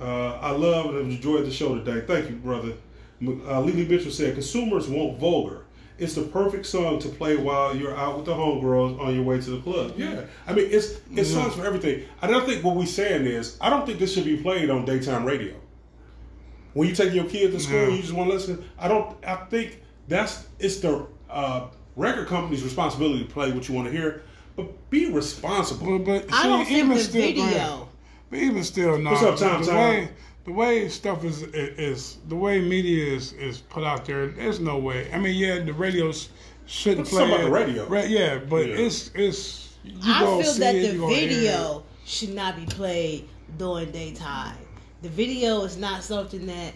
[0.01, 2.03] Uh, I love and enjoyed the show today.
[2.05, 2.73] Thank you, brother.
[3.25, 5.62] Uh, Lily Mitchell said, "Consumers want vulgar."
[5.99, 9.39] It's the perfect song to play while you're out with the homegirls on your way
[9.39, 9.93] to the club.
[9.95, 12.03] Yeah, I mean it's it's songs for everything.
[12.21, 14.85] And I think what we're saying is, I don't think this should be played on
[14.85, 15.53] daytime radio
[16.73, 17.87] when you take your kids to school, Yeah.
[17.89, 18.69] you just want to listen.
[18.77, 19.15] I don't.
[19.25, 23.93] I think that's it's the uh, record company's responsibility to play what you want to
[23.93, 24.23] hear,
[24.55, 25.99] but be responsible.
[25.99, 27.43] But, but I see, don't think even the still, video.
[27.45, 27.83] Grant,
[28.29, 29.11] but even still, no.
[29.11, 30.09] What's up, Tom, the Tom?
[30.51, 34.27] Way the way stuff is, is is the way media is is put out there.
[34.27, 35.11] There's no way.
[35.11, 36.29] I mean, yeah, the radios
[36.65, 37.45] shouldn't play something about it.
[37.45, 37.87] the radio.
[37.87, 38.75] Right, yeah, but Yeah.
[38.75, 39.77] it's it's.
[39.83, 41.37] You I feel see that it, the you gonna hear it.
[41.37, 44.57] video should not be played during daytime.
[45.01, 46.73] The video is not something that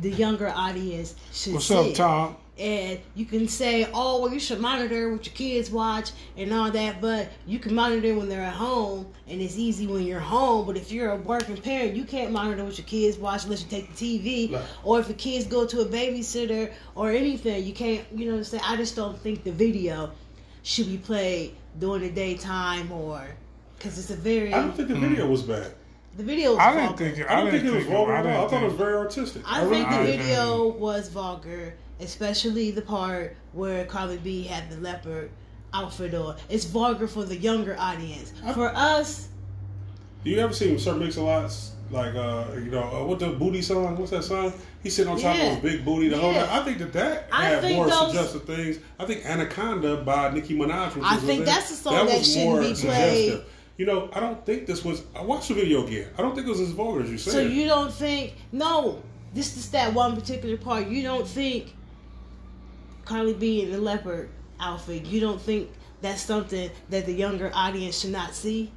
[0.00, 1.74] the younger audience should What's see.
[1.74, 2.36] up, Tom?
[2.58, 6.70] And you can say, oh, well, you should monitor what your kids watch and all
[6.70, 10.66] that, but you can monitor when they're at home, and it's easy when you're home.
[10.66, 13.70] But if you're a working parent, you can't monitor what your kids watch unless you
[13.70, 14.62] take the TV, Right.
[14.84, 17.64] or if the kids go to a babysitter or anything.
[17.64, 18.62] You can't, you know what I'm saying?
[18.66, 20.10] I just don't think the video
[20.62, 23.22] should be played during the daytime or
[23.78, 25.72] because it's a very I don't think the video was bad.
[26.18, 26.50] the video.
[26.50, 27.04] Was I didn't vulgar.
[27.04, 27.30] think it.
[27.30, 28.46] I don't think it was vulgar I at all.
[28.46, 29.42] I thought it was very artistic.
[29.46, 30.20] I really think the did.
[30.20, 35.30] video was vulgar, especially the part where Cardi B had the leopard
[35.74, 36.36] outfit on.
[36.48, 38.32] It's vulgar for the younger audience.
[38.54, 39.28] For us,
[40.24, 43.96] Do you ever see Sir Mix-a-Lot's like uh you know uh, what the booty song?
[43.98, 44.52] What's that song?
[44.82, 45.52] He's sitting on top Yeah.
[45.52, 46.08] of a big booty.
[46.08, 46.46] The whole Yeah.
[46.46, 46.60] time.
[46.60, 48.78] I think that that I had think more those- suggestive things.
[48.98, 50.98] I think Anaconda by Nicki Minaj.
[51.02, 52.76] I think in- that's a song that was shouldn't be played.
[52.76, 53.44] suggestive.
[53.78, 55.02] You know, I don't think this was.
[55.16, 56.06] I watched the video again.
[56.16, 57.32] I don't think it was as vulgar as you said.
[57.32, 59.02] so you don't think no,
[59.34, 60.86] this is that one particular part.
[60.88, 61.74] You don't think
[63.12, 65.04] Cardi B in the leopard outfit.
[65.04, 68.72] You don't think that's something that the younger audience should not see.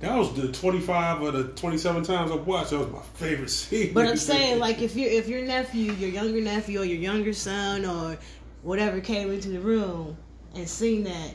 [0.00, 2.70] that was the twenty-five or the twenty-seven times I've watched.
[2.70, 3.94] That was my favorite scene.
[3.94, 7.32] But I'm saying, like, if your if your nephew, your younger nephew, or your younger
[7.32, 8.18] son, or
[8.62, 10.16] whatever came into the room
[10.54, 11.30] and seen that,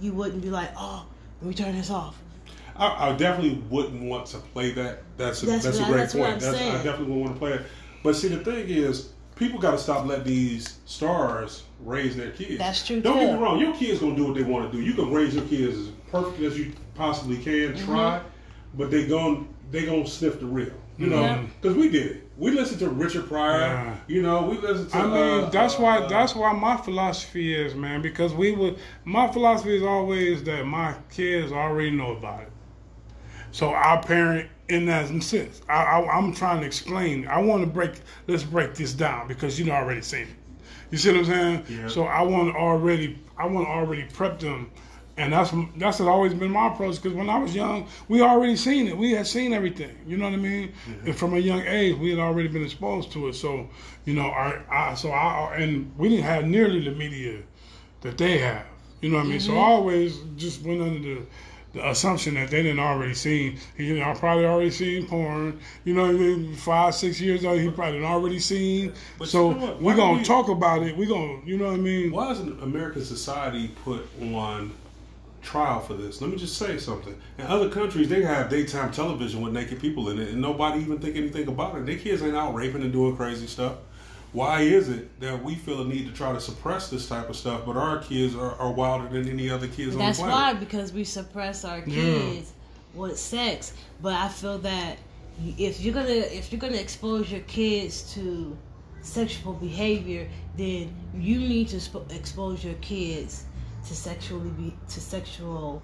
[0.00, 1.04] you wouldn't be like, "Oh,
[1.42, 2.18] let me turn this off."
[2.76, 5.02] I, I definitely wouldn't want to play that.
[5.18, 6.40] That's a, That's that's, a I- great that's what point.
[6.40, 7.62] That's, I definitely wouldn't want to play it.
[8.02, 12.58] But see, the thing is, people got to stop letting these stars raise their kids.
[12.58, 13.58] That's true, Don't get me wrong.
[13.58, 14.82] Your kids gonna do what they want to do.
[14.82, 17.74] You can raise your kids as perfect as you possibly can.
[17.74, 17.84] Mm-hmm.
[17.84, 18.20] Try,
[18.74, 20.72] but they gon' they gonna sniff the real.
[20.96, 21.42] You know, Yeah.
[21.60, 22.28] because we did it.
[22.38, 23.58] We listened to Richard Pryor.
[23.60, 23.96] Yeah.
[24.06, 24.96] You know, we listened to.
[24.96, 28.00] I mean, uh, that's uh, why uh, that's why my philosophy is, man.
[28.00, 32.52] Because we would, my philosophy is always that my kids already know about it.
[33.50, 37.26] So our parent, in that sense, I, I, I'm trying to explain.
[37.26, 38.00] I want to break.
[38.26, 40.36] Let's break this down because you know already seen it.
[40.90, 41.64] You see what I'm saying?
[41.68, 41.88] Yeah.
[41.88, 44.70] So I want to already, I want to already prep them,
[45.16, 47.02] and that's that's always been my approach.
[47.02, 48.96] Because when I was young, we already seen it.
[48.96, 49.96] We had seen everything.
[50.06, 50.72] You know what I mean?
[51.04, 53.34] And from a young age, we had already been exposed to it.
[53.34, 53.68] So
[54.04, 57.42] you know, our, I, so I and we didn't have nearly the media
[58.00, 58.64] that they have.
[59.00, 59.40] You know what I mean?
[59.40, 59.60] So mm-hmm.
[59.60, 61.26] I always just went under the,
[61.74, 63.58] the assumption that they didn't already seen.
[63.76, 65.58] You know, I probably already seen porn.
[65.84, 66.54] You know, what I mean?
[66.54, 68.92] five, six years old, he probably already seen.
[69.18, 70.96] But so you know we're gonna we- talk about it.
[70.96, 72.12] We're gonna, you know what I mean?
[72.12, 74.72] Why isn't American society put on
[75.42, 76.20] trial for this?
[76.20, 77.14] Let me just say something.
[77.38, 80.98] In other countries, they have daytime television with naked people in it, and nobody even
[81.00, 81.86] think anything about it.
[81.86, 83.74] Their kids ain't out raping and doing crazy stuff.
[84.34, 87.36] Why is it that we feel a need to try to suppress this type of
[87.36, 90.54] stuff, but our kids are, are wilder than any other kids That's on the planet?
[90.54, 91.84] That's why because we suppress our Yeah.
[91.94, 92.52] kids
[92.94, 93.72] with sex.
[94.02, 94.98] But I feel that
[95.56, 98.56] if you're gonna if you're gonna expose your kids to
[99.02, 103.44] sexual behavior, then you need to sp- expose your kids
[103.86, 105.80] to sexually be to sexual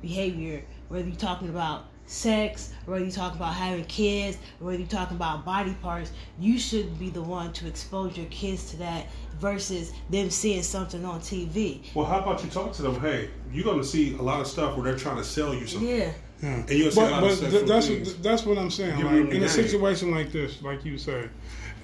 [0.00, 0.64] behavior.
[0.88, 4.88] Whether you're talking about sex, or whether you're talking about having kids, or whether you're
[4.88, 9.06] talking about body parts, you should be the one to expose your kids to that
[9.40, 11.80] versus them seeing something on TV.
[11.94, 13.00] Well, how about you talk to them?
[13.00, 15.66] Hey, you're going to see a lot of stuff where they're trying to sell you
[15.66, 15.88] something.
[15.88, 16.12] Yeah.
[16.42, 16.54] Yeah.
[16.54, 18.14] And you'll see a But, lot but of sexual th- that's things.
[18.16, 18.96] that's what I'm saying.
[18.96, 21.30] Like, them the in a situation like this, like you said,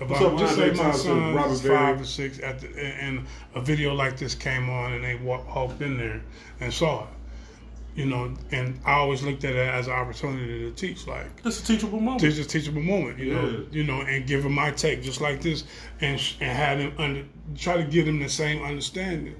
[0.00, 3.24] if What's I just say my son Robert five or six, at the, and
[3.54, 6.20] a video like this came on, and they walked, walked in there
[6.60, 7.08] and saw it,
[7.98, 11.60] you know, and I always looked at it as an opportunity to teach, like It's
[11.60, 12.20] a teachable moment.
[12.20, 15.42] teach a teachable moment, you know, you know, and give them my take just like
[15.42, 15.64] this,
[16.00, 17.24] and and have them under,
[17.56, 19.34] try to give them the same understanding.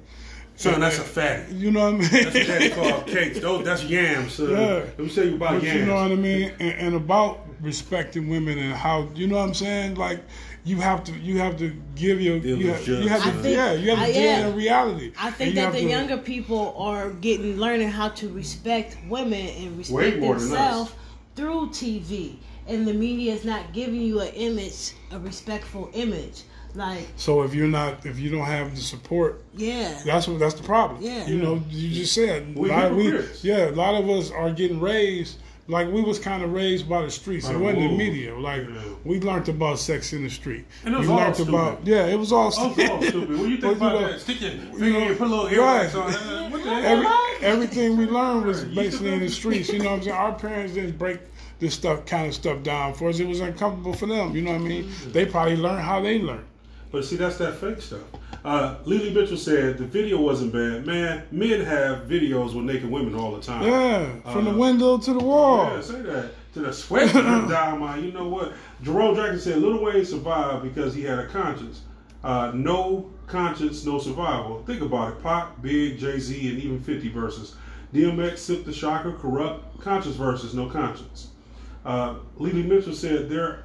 [0.56, 1.54] Son, that's a fatty.
[1.54, 2.10] You know what I mean?
[2.10, 3.38] That's what they call cakes.
[3.46, 4.32] Those, that's yams.
[4.32, 4.50] Son.
[4.50, 4.56] Yeah.
[4.74, 5.78] Let me tell you about But yams.
[5.78, 9.46] you know what I mean, and, and about respecting women and how you know what
[9.48, 9.94] I'm saying.
[9.94, 10.20] Like
[10.68, 13.32] you have to, you have to give your, Deal you have, you have to, I
[13.32, 14.46] think- yeah, you have to I- deal yeah.
[14.48, 15.12] in reality.
[15.18, 19.46] I think you that the to- younger people are getting learning how to respect women
[19.60, 20.48] and respect more than us.
[20.50, 20.92] themselves
[21.36, 22.36] through TV,
[22.66, 26.42] and the media is not giving you an image, a respectful image.
[26.74, 30.54] Like, So if you're not, if you don't have the support, yeah, that's what that's
[30.54, 31.00] the problem.
[31.02, 31.26] Yeah.
[31.26, 34.30] you know, you just said, We a lot of we, yeah, a lot of us
[34.30, 35.38] are getting raised.
[35.68, 37.46] Like we was kind of raised by the streets.
[37.46, 38.34] By It wasn't the media.
[38.34, 38.80] Like Yeah.
[39.04, 40.64] we learned about sex in the street.
[40.84, 41.54] And it was we all learned stupid.
[41.54, 42.78] about yeah, it was all stupid.
[42.78, 43.28] it's all stupid.
[43.38, 45.26] When you think But, you about know, that, stick your you finger know, in, put
[45.26, 45.90] a little right.
[45.90, 46.50] earwax on.
[46.52, 46.84] What the hell?
[46.84, 49.68] Every, everything we learned was basically in the streets.
[49.68, 50.16] You know what I'm saying?
[50.16, 51.20] Our parents didn't break
[51.60, 53.18] this stuff kind of stuff down for us.
[53.20, 54.34] It was uncomfortable for them.
[54.34, 54.84] You know what I mean?
[54.84, 55.12] Mm-hmm.
[55.12, 56.44] They probably learned how they learned.
[56.90, 58.00] But see, that's that fake stuff.
[58.44, 60.86] Uh, Lily Mitchell said the video wasn't bad.
[60.86, 63.64] Man, men have videos with naked women all the time.
[63.64, 65.70] Yeah, from the Uh, window to the wall.
[65.74, 66.30] Yeah, say that.
[66.54, 68.52] To the sweat down my, you know what?
[68.82, 71.82] Jerome Jackson said Little Wayne survived because he had a conscience.
[72.24, 74.62] Uh, no conscience, no survival.
[74.66, 75.22] Think about it.
[75.22, 77.54] Pop, Big, Jay Z, and even 50 verses.
[77.94, 81.28] DMX, Silkk the Shocker, Kurupt, conscious verses, no conscience.
[81.84, 83.64] Uh, Lily Mitchell said they're,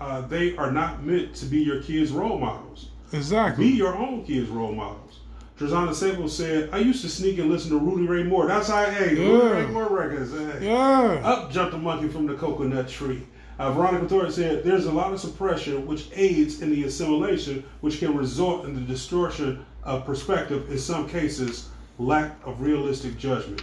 [0.00, 2.88] uh, they are not meant to be your kids' role models.
[3.12, 3.66] Exactly.
[3.70, 5.18] Be your own kids' role models.
[5.58, 8.46] Trezana Sable said, I used to sneak and listen to Rudy Ray Moore.
[8.46, 9.50] That's how, hey, Rudy Yeah.
[9.50, 10.32] Ray Moore records.
[10.32, 10.66] Hey.
[10.68, 11.20] Yeah.
[11.22, 13.26] Up jumped a monkey from the coconut tree.
[13.58, 17.98] Uh, Veronica Torres said, There's a lot of suppression which aids in the assimilation, which
[17.98, 21.68] can result in the distortion of perspective, in some cases,
[21.98, 23.62] lack of realistic judgment.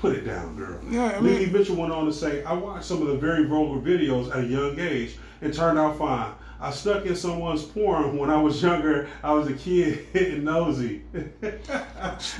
[0.00, 0.78] Put it down, girl.
[0.90, 3.80] Yeah, I Lily Mitchell went on to say, I watched some of the very vulgar
[3.80, 6.32] videos at a young age and turned out fine.
[6.60, 9.08] I stuck in someone's porn when I was younger.
[9.22, 11.02] I was a kid and nosy.
[11.12, 11.22] Look,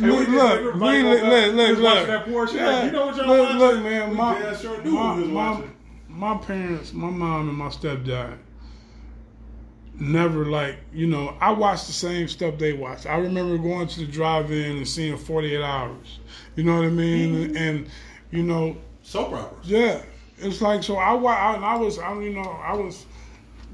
[0.00, 2.06] we look, look, we look, look, look, look.
[2.08, 2.48] that porn.
[2.52, 2.84] Yeah.
[2.86, 3.58] You know what y'all look, watching?
[3.58, 5.76] look, man, my, sure my, my, watching.
[6.08, 8.38] my parents, my mom and my stepdad,
[10.00, 13.06] never like, you know, I watched the same stuff they watched.
[13.06, 16.18] I remember going to the drive-in and seeing 48 Hours.
[16.56, 17.34] You know what I mean?
[17.34, 17.44] Mm-hmm.
[17.44, 17.86] And, and,
[18.30, 19.68] you know, Soap operas.
[19.68, 20.02] yeah,
[20.40, 20.96] it's like so.
[20.96, 23.06] I I, I was I you know I was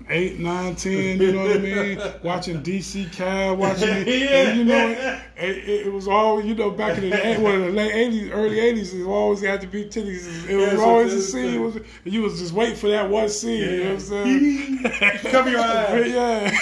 [0.08, 1.20] eight, nine, ten.
[1.20, 2.00] You know what I mean?
[2.22, 6.70] Watching DC Cab, watching it, and, you know it, it, it was all you know
[6.70, 8.94] back in the well, the late eighties, early eighties.
[8.94, 10.48] It always had to be titties.
[10.48, 11.62] It was always a scene.
[11.62, 13.60] Was, you was just waiting for that one scene.
[13.60, 14.78] You know what I'm saying?
[15.30, 16.10] Cover your eyes.
[16.10, 16.58] yeah.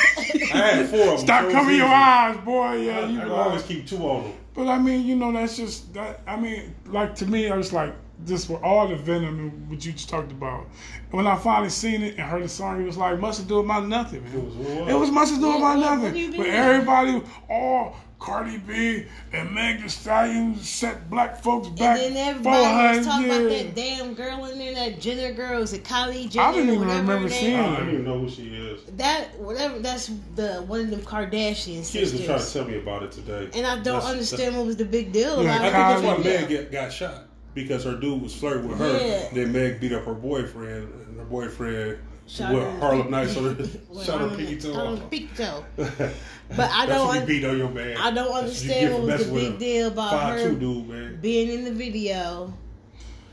[0.55, 1.19] I had four of them.
[1.19, 2.77] Stop so covering your eyes, boy.
[2.77, 4.33] Yeah, I, you I always keep two on them.
[4.55, 6.21] But I mean, you know, that's just that.
[6.27, 7.95] I mean, like to me, I was like,
[8.27, 10.67] this with all the venom and what you just talked about.
[11.11, 13.59] When I finally seen it and heard the song, it was like must have do
[13.59, 14.33] about nothing, man.
[14.35, 14.89] It was what?
[14.89, 16.31] It was must have do What- about what- what nothing.
[16.33, 16.47] but mean?
[16.51, 22.99] everybody, all Cardi B and Meg Thee Stallion set black folks back And then everybody
[22.99, 25.61] was talking about that damn girl in there, that Jenner girl.
[25.61, 26.47] is it Kylie Jenner?
[26.47, 28.81] I didn't even whatever remember her name- I don't even know who she is.
[28.97, 29.41] that.
[29.41, 29.81] Whatever.
[29.81, 32.25] That's the one of them Kardashian Kids are sisters.
[32.27, 33.49] trying to tell me about it today.
[33.59, 36.15] and I don't That's- understand what was the big deal Yeah, I think that's why
[36.15, 37.25] Kylie- Meg get, got shot
[37.55, 38.99] because her dude was flirting with her.
[38.99, 39.29] Yeah.
[39.33, 43.11] Then Meg beat up her boyfriend, and her boyfriend Shot with her in the Harlem
[43.11, 43.65] Nights on her,
[44.05, 45.11] shot her pinky toe Harlem off.
[45.11, 45.65] pinky toe.
[45.77, 47.17] But I don't.
[47.17, 47.97] un- beat on your man.
[47.97, 51.49] I don't That's what you understand what was the big deal about her dude, being
[51.51, 52.53] in the video.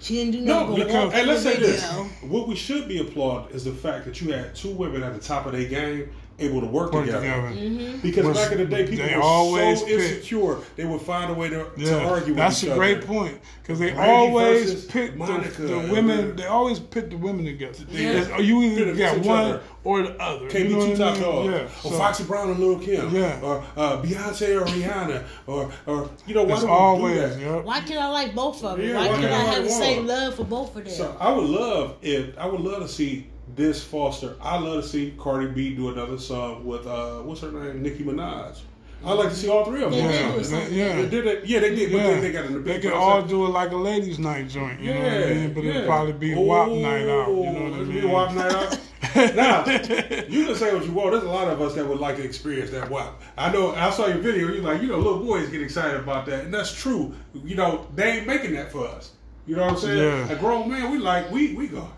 [0.01, 0.77] She didn't do No, nothing.
[0.77, 1.83] but because, and let's say this:
[2.21, 5.19] what we should be applaud is the fact that you had two women at the
[5.19, 6.09] top of their game
[6.39, 7.21] able to work, Work together.
[7.25, 7.47] together.
[7.55, 7.99] Mm-hmm.
[8.01, 11.01] Because Was- back in the day, people they were always so pick- insecure they would
[11.01, 14.11] find a way to, to argue that's with a each great point because they Brandy
[14.11, 16.35] always versus pit the, the women.
[16.35, 17.83] They always pit the women together.
[17.89, 18.09] Yeah.
[18.11, 19.61] It's- You either Pit got against one other.
[19.83, 20.49] or the other.
[20.49, 21.49] Can't you know be two what I top dogs.
[21.49, 23.13] Yeah, or so Foxy Brown and Lil Kim.
[23.15, 23.39] Yeah.
[23.41, 25.23] Or uh, Beyonce or Rihanna.
[25.47, 27.39] Or, or you know, why it's do we always do that?
[27.39, 27.55] yeah.
[27.61, 28.87] Why can't I like both of them?
[28.87, 30.83] Yeah, why why can't can't I I have the like same love for both of
[30.85, 30.93] them?
[30.93, 34.35] So I would love if I would love to see this Foster.
[34.41, 38.03] I love to see Cardi B do another song with uh, what's her name, Nicki
[38.03, 38.59] Minaj.
[39.05, 40.07] I'd like to see all three of them.
[40.07, 40.73] They Yeah, something.
[40.73, 40.95] yeah.
[40.97, 41.45] They did it.
[41.45, 41.91] Yeah, they did.
[41.91, 42.13] But Yeah.
[42.15, 44.81] they, they got in the They could all do it like a ladies' night joint,
[44.81, 45.53] you know what I mean?
[45.53, 48.01] But it'd probably be a WAP night out, you know what I mean?
[48.01, 48.79] be WAP night out.
[49.35, 51.11] now, you can say what you want.
[51.11, 53.21] There's a lot of us that would like to experience that WAP.
[53.37, 53.73] I know.
[53.73, 54.49] I saw your video.
[54.49, 57.15] You're like, you know, little boys get excited about that, and that's true.
[57.33, 59.13] You know, they ain't making that for us.
[59.47, 59.97] You know what I'm saying?
[60.27, 60.29] Yeah.
[60.33, 61.89] A grown man, we like, we we go.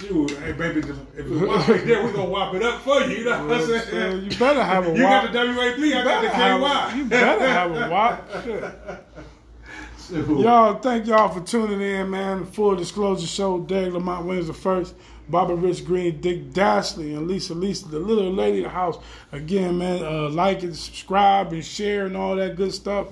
[0.00, 0.86] Dude, hey baby, if
[1.28, 3.18] the WAP ain't there, we gonna wop it up for you.
[3.18, 4.24] You know what I'm So saying?
[4.24, 6.96] you better have a You got the WAP, I got the better have a- KY.
[6.96, 8.44] You better have a WAP.
[8.44, 10.26] Shit.
[10.26, 10.40] Shoot.
[10.40, 12.44] Y'all, thank y'all for tuning in, man.
[12.44, 13.60] Full disclosure show.
[13.60, 14.94] Derek Lamont wins the first.
[15.30, 18.98] Bobby Rich Green, Dick Dashley, and Lisa Lisa, the little lady of the house.
[19.32, 23.06] Again, man, uh, like and subscribe and share and all that good stuff.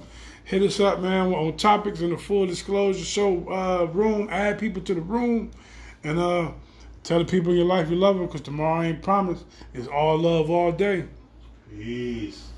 [0.44, 4.28] Hit us up, man, on topics in the full disclosure show uh, room.
[4.30, 5.50] Add people to the room,
[6.04, 6.50] and uh,
[7.02, 9.44] tell the people in your life you love them because tomorrow ain't promised.
[9.74, 11.04] It's all love all day.
[11.70, 12.51] Peace.